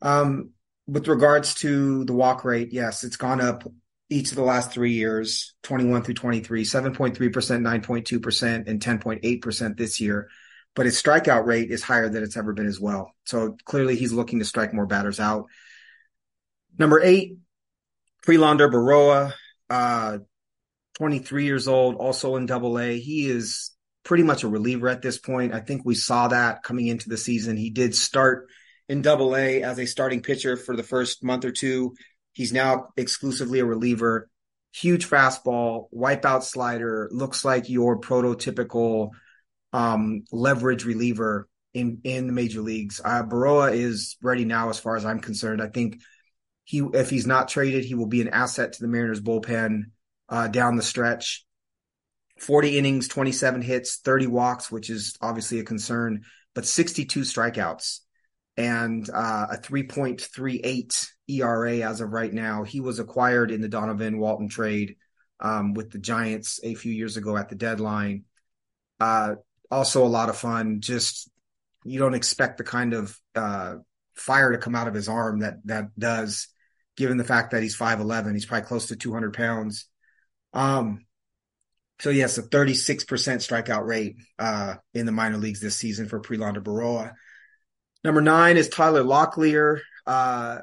Um, 0.01 0.49
with 0.87 1.07
regards 1.07 1.53
to 1.55 2.03
the 2.05 2.13
walk 2.13 2.43
rate, 2.43 2.73
yes, 2.73 3.03
it's 3.03 3.17
gone 3.17 3.41
up 3.41 3.63
each 4.09 4.31
of 4.31 4.37
the 4.37 4.43
last 4.43 4.71
three 4.71 4.93
years 4.93 5.53
21 5.63 6.01
through 6.01 6.13
23, 6.15 6.63
7.3%, 6.63 7.15
9.2%, 7.15 8.67
and 8.67 8.81
10.8% 8.81 9.77
this 9.77 10.01
year. 10.01 10.29
But 10.75 10.85
his 10.85 11.01
strikeout 11.01 11.45
rate 11.45 11.71
is 11.71 11.83
higher 11.83 12.09
than 12.09 12.23
it's 12.23 12.37
ever 12.37 12.53
been 12.53 12.67
as 12.67 12.79
well. 12.79 13.13
So 13.25 13.57
clearly 13.65 13.95
he's 13.95 14.13
looking 14.13 14.39
to 14.39 14.45
strike 14.45 14.73
more 14.73 14.85
batters 14.85 15.19
out. 15.19 15.47
Number 16.77 17.01
eight, 17.03 17.37
Prelander 18.25 18.71
Berroa, 18.71 19.33
uh, 19.69 20.19
23 20.97 21.45
years 21.45 21.67
old, 21.67 21.95
also 21.95 22.35
in 22.35 22.45
double 22.45 22.79
A. 22.79 22.99
He 22.99 23.29
is 23.29 23.71
pretty 24.03 24.23
much 24.23 24.43
a 24.43 24.47
reliever 24.47 24.87
at 24.87 25.01
this 25.01 25.17
point. 25.17 25.53
I 25.53 25.59
think 25.59 25.83
we 25.85 25.95
saw 25.95 26.29
that 26.29 26.63
coming 26.63 26.87
into 26.87 27.09
the 27.09 27.17
season. 27.17 27.55
He 27.55 27.69
did 27.69 27.93
start 27.95 28.49
in 28.89 29.01
double 29.01 29.35
A 29.35 29.61
as 29.63 29.77
a 29.79 29.85
starting 29.85 30.21
pitcher 30.21 30.57
for 30.57 30.75
the 30.75 30.83
first 30.83 31.23
month 31.23 31.45
or 31.45 31.51
two. 31.51 31.95
He's 32.33 32.53
now 32.53 32.87
exclusively 32.97 33.59
a 33.59 33.65
reliever. 33.65 34.29
Huge 34.73 35.07
fastball, 35.09 35.87
wipeout 35.93 36.43
slider, 36.43 37.09
looks 37.11 37.45
like 37.45 37.69
your 37.69 37.99
prototypical 37.99 39.09
um, 39.73 40.23
leverage 40.31 40.85
reliever 40.85 41.47
in, 41.73 41.99
in 42.03 42.27
the 42.27 42.33
major 42.33 42.61
leagues. 42.61 43.01
Uh, 43.03 43.23
Berroa 43.23 43.73
is 43.73 44.17
ready 44.21 44.45
now, 44.45 44.69
as 44.69 44.79
far 44.79 44.95
as 44.95 45.05
I'm 45.05 45.19
concerned. 45.19 45.61
I 45.61 45.67
think 45.67 46.01
he, 46.63 46.79
if 46.93 47.09
he's 47.09 47.27
not 47.27 47.49
traded, 47.49 47.85
he 47.85 47.95
will 47.95 48.07
be 48.07 48.21
an 48.21 48.29
asset 48.29 48.73
to 48.73 48.81
the 48.81 48.87
Mariners 48.87 49.21
bullpen 49.21 49.91
uh, 50.29 50.47
down 50.47 50.75
the 50.75 50.83
stretch. 50.83 51.45
40 52.39 52.77
innings, 52.77 53.07
27 53.07 53.61
hits, 53.61 53.97
30 53.97 54.27
walks, 54.27 54.71
which 54.71 54.89
is 54.89 55.15
obviously 55.21 55.59
a 55.59 55.63
concern, 55.63 56.23
but 56.53 56.65
62 56.65 57.21
strikeouts 57.21 57.99
and 58.55 59.09
uh, 59.09 59.47
a 59.51 59.57
3.38 59.57 61.07
ERA 61.29 61.77
as 61.79 62.01
of 62.01 62.11
right 62.11 62.31
now. 62.31 62.63
He 62.63 62.79
was 62.79 62.99
acquired 62.99 63.51
in 63.51 63.61
the 63.61 63.67
Donovan 63.67 64.19
Walton 64.19 64.49
trade 64.49 64.97
um, 65.39 65.73
with 65.73 65.91
the 65.91 65.99
Giants 65.99 66.59
a 66.63 66.75
few 66.75 66.91
years 66.91 67.17
ago 67.17 67.35
at 67.37 67.49
the 67.49 67.55
deadline. 67.55 68.25
Uh, 68.99 69.35
also, 69.71 70.05
a 70.05 70.07
lot 70.07 70.29
of 70.29 70.37
fun. 70.37 70.81
Just 70.81 71.29
you 71.83 71.99
don't 71.99 72.15
expect 72.15 72.57
the 72.57 72.63
kind 72.63 72.93
of 72.93 73.19
uh, 73.35 73.75
fire 74.15 74.51
to 74.51 74.57
come 74.57 74.75
out 74.75 74.87
of 74.87 74.93
his 74.93 75.09
arm 75.09 75.39
that 75.39 75.55
that 75.65 75.97
does 75.97 76.47
given 76.97 77.17
the 77.17 77.23
fact 77.23 77.51
that 77.51 77.63
he's 77.63 77.77
5'11, 77.77 78.33
he's 78.33 78.45
probably 78.45 78.67
close 78.67 78.87
to 78.87 78.95
200 78.95 79.33
pounds. 79.33 79.87
Um, 80.53 81.05
so 81.99 82.09
yes, 82.09 82.37
a 82.37 82.43
36% 82.43 83.05
strikeout 83.05 83.85
rate, 83.85 84.17
uh, 84.37 84.75
in 84.93 85.05
the 85.05 85.11
minor 85.11 85.37
leagues 85.37 85.59
this 85.59 85.75
season 85.75 86.07
for 86.07 86.19
Prelander 86.19 86.63
Berroa. 86.63 87.13
Number 88.03 88.21
nine 88.21 88.57
is 88.57 88.69
Tyler 88.69 89.03
Locklear. 89.03 89.79
Uh, 90.05 90.59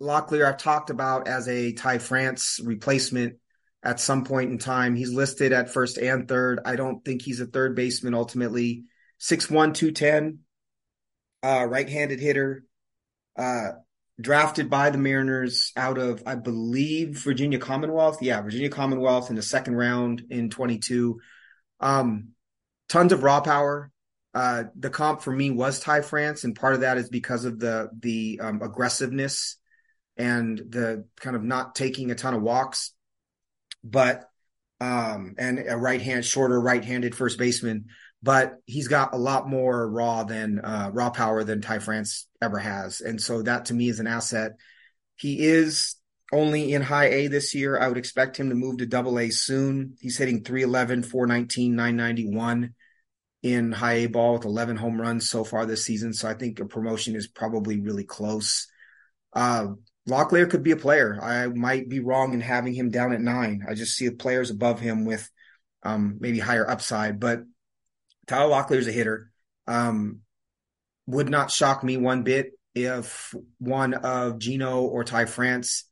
Locklear 0.00 0.46
I've 0.46 0.58
talked 0.58 0.90
about 0.90 1.28
as 1.28 1.48
a 1.48 1.72
Ty 1.72 1.98
France 1.98 2.60
replacement 2.64 3.36
at 3.82 4.00
some 4.00 4.24
point 4.24 4.50
in 4.50 4.58
time. 4.58 4.94
He's 4.94 5.12
listed 5.12 5.52
at 5.52 5.70
first 5.70 5.98
and 5.98 6.28
third. 6.28 6.60
I 6.64 6.76
don't 6.76 7.04
think 7.04 7.22
he's 7.22 7.40
a 7.40 7.46
third 7.46 7.74
baseman 7.74 8.14
ultimately. 8.14 8.84
6'1", 9.20 9.74
210, 9.74 10.38
uh, 11.42 11.66
right-handed 11.66 12.20
hitter. 12.20 12.64
Uh, 13.36 13.72
drafted 14.20 14.70
by 14.70 14.90
the 14.90 14.98
Mariners 14.98 15.72
out 15.76 15.98
of, 15.98 16.22
I 16.26 16.34
believe, 16.34 17.18
Virginia 17.18 17.58
Commonwealth. 17.58 18.22
Yeah, 18.22 18.40
Virginia 18.42 18.68
Commonwealth 18.68 19.30
in 19.30 19.36
the 19.36 19.42
second 19.42 19.76
round 19.76 20.24
in 20.30 20.50
22. 20.50 21.20
Um, 21.80 22.28
tons 22.88 23.12
of 23.12 23.22
raw 23.22 23.40
power. 23.40 23.90
Uh, 24.32 24.64
the 24.76 24.90
comp 24.90 25.22
for 25.22 25.32
me 25.32 25.50
was 25.50 25.80
Ty 25.80 26.02
France, 26.02 26.44
and 26.44 26.54
part 26.54 26.74
of 26.74 26.80
that 26.80 26.98
is 26.98 27.08
because 27.08 27.44
of 27.44 27.58
the 27.58 27.90
the 27.98 28.38
um, 28.40 28.62
aggressiveness 28.62 29.56
and 30.16 30.56
the 30.56 31.04
kind 31.16 31.34
of 31.34 31.42
not 31.42 31.74
taking 31.74 32.10
a 32.10 32.14
ton 32.14 32.34
of 32.34 32.42
walks, 32.42 32.92
but 33.82 34.24
um, 34.80 35.34
and 35.36 35.64
a 35.68 35.76
right 35.76 36.00
hand, 36.00 36.24
shorter 36.24 36.60
right 36.60 36.84
handed 36.84 37.16
first 37.16 37.38
baseman 37.38 37.86
but 38.22 38.56
he's 38.66 38.88
got 38.88 39.14
a 39.14 39.18
lot 39.18 39.48
more 39.48 39.88
raw 39.88 40.24
than 40.24 40.60
uh, 40.60 40.90
raw 40.92 41.10
power 41.10 41.44
than 41.44 41.60
Ty 41.60 41.78
France 41.80 42.26
ever 42.42 42.58
has, 42.58 43.00
and 43.00 43.20
so 43.20 43.42
that 43.42 43.66
to 43.66 43.74
me 43.74 43.88
is 43.88 44.00
an 44.00 44.06
asset. 44.06 44.52
He 45.16 45.44
is 45.44 45.96
only 46.32 46.72
in 46.72 46.82
high 46.82 47.08
A 47.08 47.26
this 47.26 47.54
year. 47.54 47.78
I 47.78 47.88
would 47.88 47.98
expect 47.98 48.36
him 48.36 48.50
to 48.50 48.54
move 48.54 48.78
to 48.78 48.86
double 48.86 49.18
A 49.18 49.30
soon. 49.30 49.96
He's 50.00 50.16
hitting 50.18 50.44
311, 50.44 51.02
419, 51.02 51.74
991. 51.76 52.74
in 53.42 53.72
high 53.72 53.94
A 53.94 54.06
ball 54.06 54.34
with 54.34 54.44
11 54.44 54.76
home 54.76 55.00
runs 55.00 55.28
so 55.30 55.44
far 55.44 55.66
this 55.66 55.84
season. 55.84 56.12
So 56.12 56.28
I 56.28 56.34
think 56.34 56.60
a 56.60 56.66
promotion 56.66 57.16
is 57.16 57.26
probably 57.26 57.80
really 57.80 58.04
close. 58.04 58.68
Uh, 59.32 59.68
Locklear 60.08 60.48
could 60.50 60.62
be 60.62 60.72
a 60.72 60.76
player. 60.76 61.18
I 61.22 61.46
might 61.48 61.88
be 61.88 62.00
wrong 62.00 62.32
in 62.32 62.40
having 62.40 62.74
him 62.74 62.90
down 62.90 63.12
at 63.12 63.20
nine. 63.20 63.64
I 63.68 63.74
just 63.74 63.96
see 63.96 64.10
players 64.10 64.50
above 64.50 64.80
him 64.80 65.04
with 65.04 65.28
um, 65.82 66.18
maybe 66.20 66.38
higher 66.38 66.68
upside, 66.68 67.20
but 67.20 67.42
Tyler 68.30 68.64
is 68.70 68.86
a 68.86 68.92
hitter. 68.92 69.30
Um, 69.66 70.20
would 71.06 71.28
not 71.28 71.50
shock 71.50 71.82
me 71.82 71.96
one 71.96 72.22
bit 72.22 72.52
if 72.74 73.34
one 73.58 73.94
of 73.94 74.38
Gino 74.38 74.82
or 74.82 75.02
Ty 75.02 75.24
France 75.24 75.84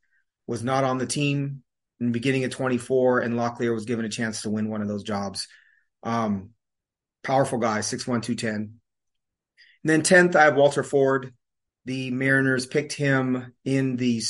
was 0.47 0.63
not 0.63 0.85
on 0.85 0.99
the 0.99 1.07
team 1.07 1.65
in 1.99 2.07
the 2.07 2.13
beginning 2.13 2.45
of 2.45 2.53
24 2.53 3.21
and 3.21 3.35
Locklear 3.35 3.75
was 3.75 3.87
given 3.87 4.05
a 4.05 4.09
chance 4.09 4.43
to 4.43 4.51
win 4.51 4.71
one 4.71 4.83
of 4.83 4.89
those 4.89 5.03
jobs. 5.03 5.49
Um, 6.05 6.51
powerful 7.25 7.59
guy, 7.59 7.81
6'1, 7.81 8.23
210. 8.23 8.55
And 8.55 8.73
then 9.85 10.03
10th, 10.03 10.37
I 10.37 10.45
have 10.45 10.57
Walter 10.57 10.85
Ford. 10.85 11.35
The 11.87 12.13
Mariners 12.13 12.67
picked 12.67 12.93
him 12.93 13.53
in 13.65 13.97
the, 13.97 14.23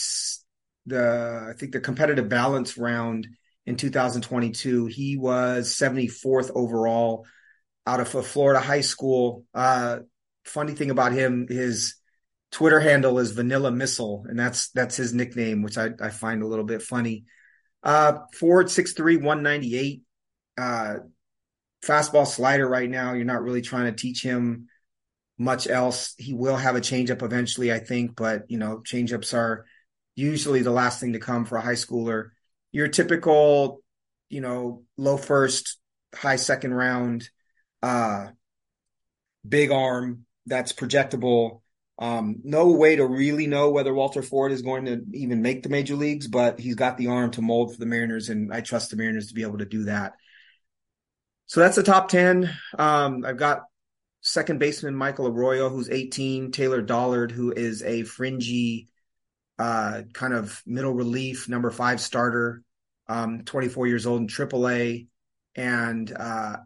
the 0.87 1.47
I 1.51 1.59
think 1.59 1.73
the 1.73 1.81
competitive 1.81 2.31
balance 2.31 2.79
round 2.79 3.29
in 3.67 3.77
2022. 3.77 4.87
He 4.87 5.19
was 5.19 5.69
74th 5.75 6.51
overall 6.55 7.27
out 7.89 8.01
of 8.01 8.15
a 8.15 8.23
Florida 8.23 8.61
high 8.61 8.83
school. 8.83 9.45
Uh, 9.55 10.01
funny 10.45 10.75
thing 10.75 10.91
about 10.91 11.13
him, 11.13 11.47
his 11.49 11.95
Twitter 12.53 12.81
handle 12.81 13.19
is 13.19 13.33
Vanilla 13.33 13.71
Missile, 13.71 14.27
and 14.29 14.39
that's 14.39 14.69
that's 14.71 14.97
his 14.97 15.15
nickname, 15.15 15.63
which 15.63 15.79
I, 15.79 15.91
I 16.01 16.11
find 16.11 16.43
a 16.43 16.47
little 16.47 16.67
bit 16.67 16.83
funny. 16.83 17.25
Uh, 17.83 18.19
Ford 18.35 18.67
6'3", 18.67 19.23
198. 19.23 20.03
Uh, 20.59 20.95
fastball 21.83 22.27
slider 22.27 22.69
right 22.69 22.91
now. 22.91 23.15
You're 23.15 23.25
not 23.25 23.43
really 23.43 23.63
trying 23.63 23.87
to 23.87 23.93
teach 23.93 24.23
him 24.23 24.67
much 25.39 25.67
else. 25.67 26.15
He 26.19 26.35
will 26.35 26.57
have 26.57 26.77
a 26.77 26.81
changeup 26.81 27.23
eventually, 27.23 27.73
I 27.73 27.79
think, 27.79 28.17
but 28.17 28.51
you 28.51 28.59
know, 28.59 28.83
changeups 28.85 29.33
are 29.33 29.65
usually 30.15 30.61
the 30.61 30.73
last 30.73 31.01
thing 31.01 31.15
to 31.15 31.21
come 31.21 31.47
for 31.47 31.57
a 31.57 31.63
high 31.63 31.73
schooler. 31.73 32.31
Your 32.73 32.89
typical, 32.89 33.83
you 34.29 34.43
know, 34.43 34.83
low 34.99 35.17
first, 35.17 35.79
high 36.15 36.37
second 36.37 36.75
round, 36.75 37.31
uh, 37.83 38.29
big 39.47 39.71
arm 39.71 40.25
that's 40.47 40.73
projectable. 40.73 41.61
Um, 41.99 42.37
no 42.45 42.73
way 42.73 42.97
to 42.97 43.07
really 43.07 43.47
know 43.47 43.71
whether 43.71 43.93
Walter 43.93 44.23
Ford 44.23 44.53
is 44.53 44.63
going 44.63 44.85
to 44.85 45.05
even 45.15 45.43
make 45.43 45.63
the 45.63 45.69
major 45.69 45.97
leagues, 45.97 46.29
but 46.29 46.61
he's 46.61 46.77
got 46.77 46.97
the 46.97 47.09
arm 47.09 47.33
to 47.33 47.43
mold 47.43 47.73
for 47.73 47.79
the 47.79 47.87
Mariners, 47.87 48.29
and 48.29 48.53
I 48.53 48.61
trust 48.61 48.91
the 48.91 48.97
Mariners 48.97 49.29
to 49.29 49.35
be 49.35 49.43
able 49.43 49.59
to 49.59 49.65
do 49.65 49.85
that. 49.85 50.13
So 51.47 51.61
that's 51.61 51.77
the 51.77 51.83
top 51.83 52.09
10. 52.09 52.55
Um, 52.79 53.25
I've 53.27 53.37
got 53.37 53.63
second 54.21 54.59
baseman 54.59 54.95
Michael 54.95 55.27
Arroyo, 55.27 55.71
who's 55.71 55.91
18, 55.91 56.53
Taylor 56.53 56.83
Dollard, 56.83 57.33
who 57.33 57.53
is 57.53 57.83
a 57.83 58.03
fringy, 58.05 58.89
uh, 59.59 60.03
kind 60.13 60.35
of 60.35 60.63
middle 60.67 60.93
relief, 60.93 61.49
number 61.49 61.71
five 61.71 62.01
starter, 62.01 62.63
um, 63.09 63.43
24 63.45 63.87
years 63.87 64.07
old 64.07 64.21
in 64.21 64.29
AAA, 64.29 65.09
and 65.57 66.13
uh, 66.13 66.59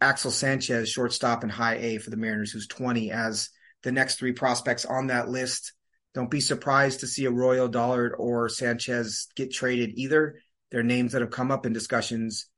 Axel 0.00 0.30
Sanchez, 0.30 0.88
shortstop 0.88 1.44
in 1.44 1.50
high 1.50 1.76
A 1.76 1.98
for 1.98 2.10
the 2.10 2.16
Mariners, 2.16 2.52
who's 2.52 2.66
20, 2.66 3.10
as 3.10 3.50
the 3.82 3.92
next 3.92 4.18
three 4.18 4.32
prospects 4.32 4.84
on 4.84 5.08
that 5.08 5.28
list. 5.28 5.72
Don't 6.14 6.30
be 6.30 6.40
surprised 6.40 7.00
to 7.00 7.06
see 7.06 7.26
Arroyo, 7.26 7.68
Dollard, 7.68 8.14
or 8.18 8.48
Sanchez 8.48 9.28
get 9.36 9.52
traded 9.52 9.92
either. 9.94 10.36
They're 10.70 10.82
names 10.82 11.12
that 11.12 11.22
have 11.22 11.30
come 11.30 11.50
up 11.50 11.66
in 11.66 11.72
discussions 11.72 12.50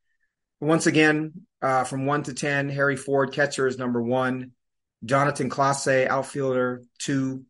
once 0.62 0.87
again, 0.87 1.32
uh, 1.61 1.82
from 1.82 2.06
one 2.06 2.22
to 2.22 2.32
10, 2.32 2.68
Harry 2.68 2.94
Ford, 2.94 3.32
catcher, 3.32 3.66
is 3.66 3.78
number 3.78 4.00
one. 4.00 4.52
Jonathan 5.04 5.50
Clase, 5.50 6.06
outfielder, 6.06 6.85
two. 6.98 7.44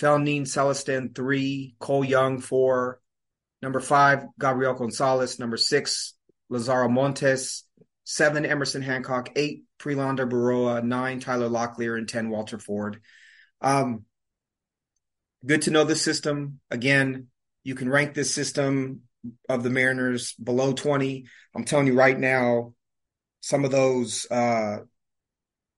Felnin 0.00 0.42
Celesten, 0.42 1.12
three. 1.12 1.74
Cole 1.80 2.04
Young, 2.04 2.38
four. 2.38 3.00
Number 3.62 3.80
five, 3.80 4.26
Gabriel 4.38 4.74
Gonzalez. 4.74 5.40
Number 5.40 5.56
six, 5.56 6.14
Lazaro 6.48 6.88
Montes. 6.88 7.64
Seven, 8.04 8.44
Emerson 8.44 8.82
Hancock. 8.82 9.30
Eight, 9.36 9.64
Prelander 9.78 10.28
Berroa, 10.28 10.82
Nine, 10.82 11.20
Tyler 11.20 11.48
Locklear. 11.48 11.96
And 11.96 12.08
10, 12.08 12.30
Walter 12.30 12.58
Ford. 12.58 13.00
Um, 13.60 14.04
good 15.44 15.62
to 15.62 15.70
know 15.70 15.84
the 15.84 15.96
system. 15.96 16.60
Again, 16.70 17.28
you 17.64 17.74
can 17.74 17.88
rank 17.88 18.14
this 18.14 18.34
system 18.34 19.02
of 19.48 19.62
the 19.62 19.70
Mariners 19.70 20.32
below 20.34 20.72
20. 20.72 21.26
I'm 21.54 21.64
telling 21.64 21.86
you 21.86 21.94
right 21.94 22.18
now, 22.18 22.74
some 23.40 23.64
of 23.64 23.70
those 23.70 24.30
uh, 24.30 24.78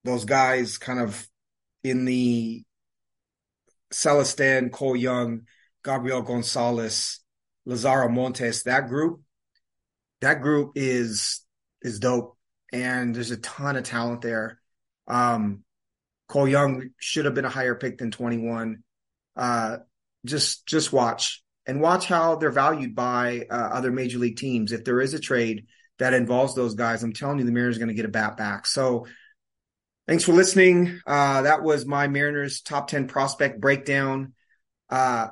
those 0.04 0.24
guys 0.24 0.78
kind 0.78 1.00
of 1.00 1.26
in 1.82 2.04
the 2.04 2.62
Celesten, 3.92 4.70
Cole 4.70 4.96
Young, 4.96 5.42
Gabriel 5.84 6.22
Gonzalez, 6.22 7.20
Lazaro 7.64 8.08
Montes, 8.08 8.64
that 8.64 8.88
group, 8.88 9.20
that 10.20 10.42
group 10.42 10.72
is 10.74 11.43
is 11.84 12.00
dope. 12.00 12.36
And 12.72 13.14
there's 13.14 13.30
a 13.30 13.36
ton 13.36 13.76
of 13.76 13.84
talent 13.84 14.22
there. 14.22 14.58
Um, 15.06 15.62
Cole 16.28 16.48
Young 16.48 16.90
should 16.98 17.26
have 17.26 17.34
been 17.34 17.44
a 17.44 17.50
higher 17.50 17.76
pick 17.76 17.98
than 17.98 18.10
21. 18.10 18.82
Uh, 19.36 19.76
just 20.24 20.66
just 20.66 20.92
watch 20.92 21.42
and 21.66 21.80
watch 21.80 22.06
how 22.06 22.36
they're 22.36 22.50
valued 22.50 22.94
by 22.94 23.46
uh, 23.50 23.54
other 23.72 23.92
major 23.92 24.18
league 24.18 24.36
teams. 24.36 24.72
If 24.72 24.84
there 24.84 25.00
is 25.00 25.14
a 25.14 25.18
trade 25.18 25.66
that 25.98 26.14
involves 26.14 26.54
those 26.54 26.74
guys, 26.74 27.02
I'm 27.02 27.12
telling 27.12 27.38
you, 27.38 27.44
the 27.44 27.52
Mariners 27.52 27.76
are 27.76 27.80
going 27.80 27.88
to 27.88 27.94
get 27.94 28.06
a 28.06 28.08
bat 28.08 28.36
back. 28.36 28.66
So 28.66 29.06
thanks 30.08 30.24
for 30.24 30.32
listening. 30.32 31.00
Uh, 31.06 31.42
that 31.42 31.62
was 31.62 31.86
my 31.86 32.08
Mariners 32.08 32.62
top 32.62 32.88
10 32.88 33.06
prospect 33.06 33.60
breakdown. 33.60 34.32
Uh, 34.90 35.28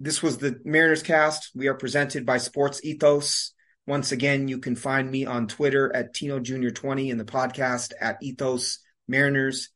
this 0.00 0.22
was 0.22 0.38
the 0.38 0.60
Mariners 0.64 1.02
cast. 1.02 1.50
We 1.54 1.68
are 1.68 1.74
presented 1.74 2.26
by 2.26 2.38
Sports 2.38 2.84
Ethos. 2.84 3.54
Once 3.86 4.12
again, 4.12 4.48
you 4.48 4.58
can 4.58 4.76
find 4.76 5.10
me 5.10 5.26
on 5.26 5.46
Twitter 5.46 5.94
at 5.94 6.14
Tino 6.14 6.40
Junior 6.40 6.70
20 6.70 7.10
and 7.10 7.20
the 7.20 7.24
podcast 7.24 7.92
at 8.00 8.22
Ethos 8.22 8.78
Mariners. 9.08 9.70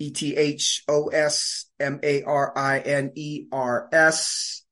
E 0.00 0.12
T 0.12 0.36
H 0.36 0.84
O 0.86 1.08
S 1.08 1.66
M 1.80 1.98
A 2.04 2.22
R 2.22 2.56
I 2.56 2.78
N 2.78 3.10
E 3.16 3.46
R 3.50 3.88
S 3.92 4.62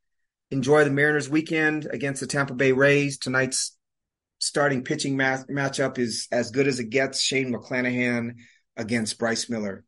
enjoy 0.51 0.85
the 0.85 0.91
Mariners 0.91 1.29
weekend 1.29 1.87
against 1.87 2.21
the 2.21 2.27
Tampa 2.27 2.55
Bay 2.55 2.73
Rays. 2.73 3.19
Tonight's 3.19 3.77
starting 4.39 4.85
pitching 4.85 5.17
matchup 5.17 5.99
is 5.99 6.29
as 6.31 6.51
good 6.51 6.67
as 6.67 6.79
it 6.79 6.91
gets. 6.91 7.21
Shane 7.21 7.53
McClanahan 7.53 8.37
against 8.77 9.19
Bryce 9.19 9.49
Miller. 9.49 9.85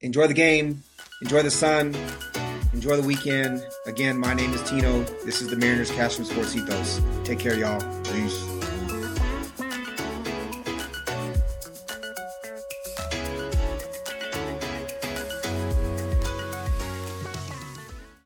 Enjoy 0.00 0.26
the 0.26 0.34
game. 0.34 0.82
Enjoy 1.22 1.42
the 1.42 1.50
sun. 1.50 1.94
Enjoy 2.72 2.96
the 2.96 3.06
weekend. 3.06 3.66
Again, 3.86 4.18
my 4.18 4.34
name 4.34 4.52
is 4.52 4.62
Tino. 4.68 5.02
This 5.24 5.40
is 5.40 5.48
the 5.48 5.56
Mariners 5.56 5.90
Cast 5.90 6.16
from 6.16 6.24
Sports 6.24 6.54
Ethos. 6.56 7.00
Take 7.24 7.38
care, 7.38 7.56
y'all. 7.56 7.80
Peace. 8.04 8.55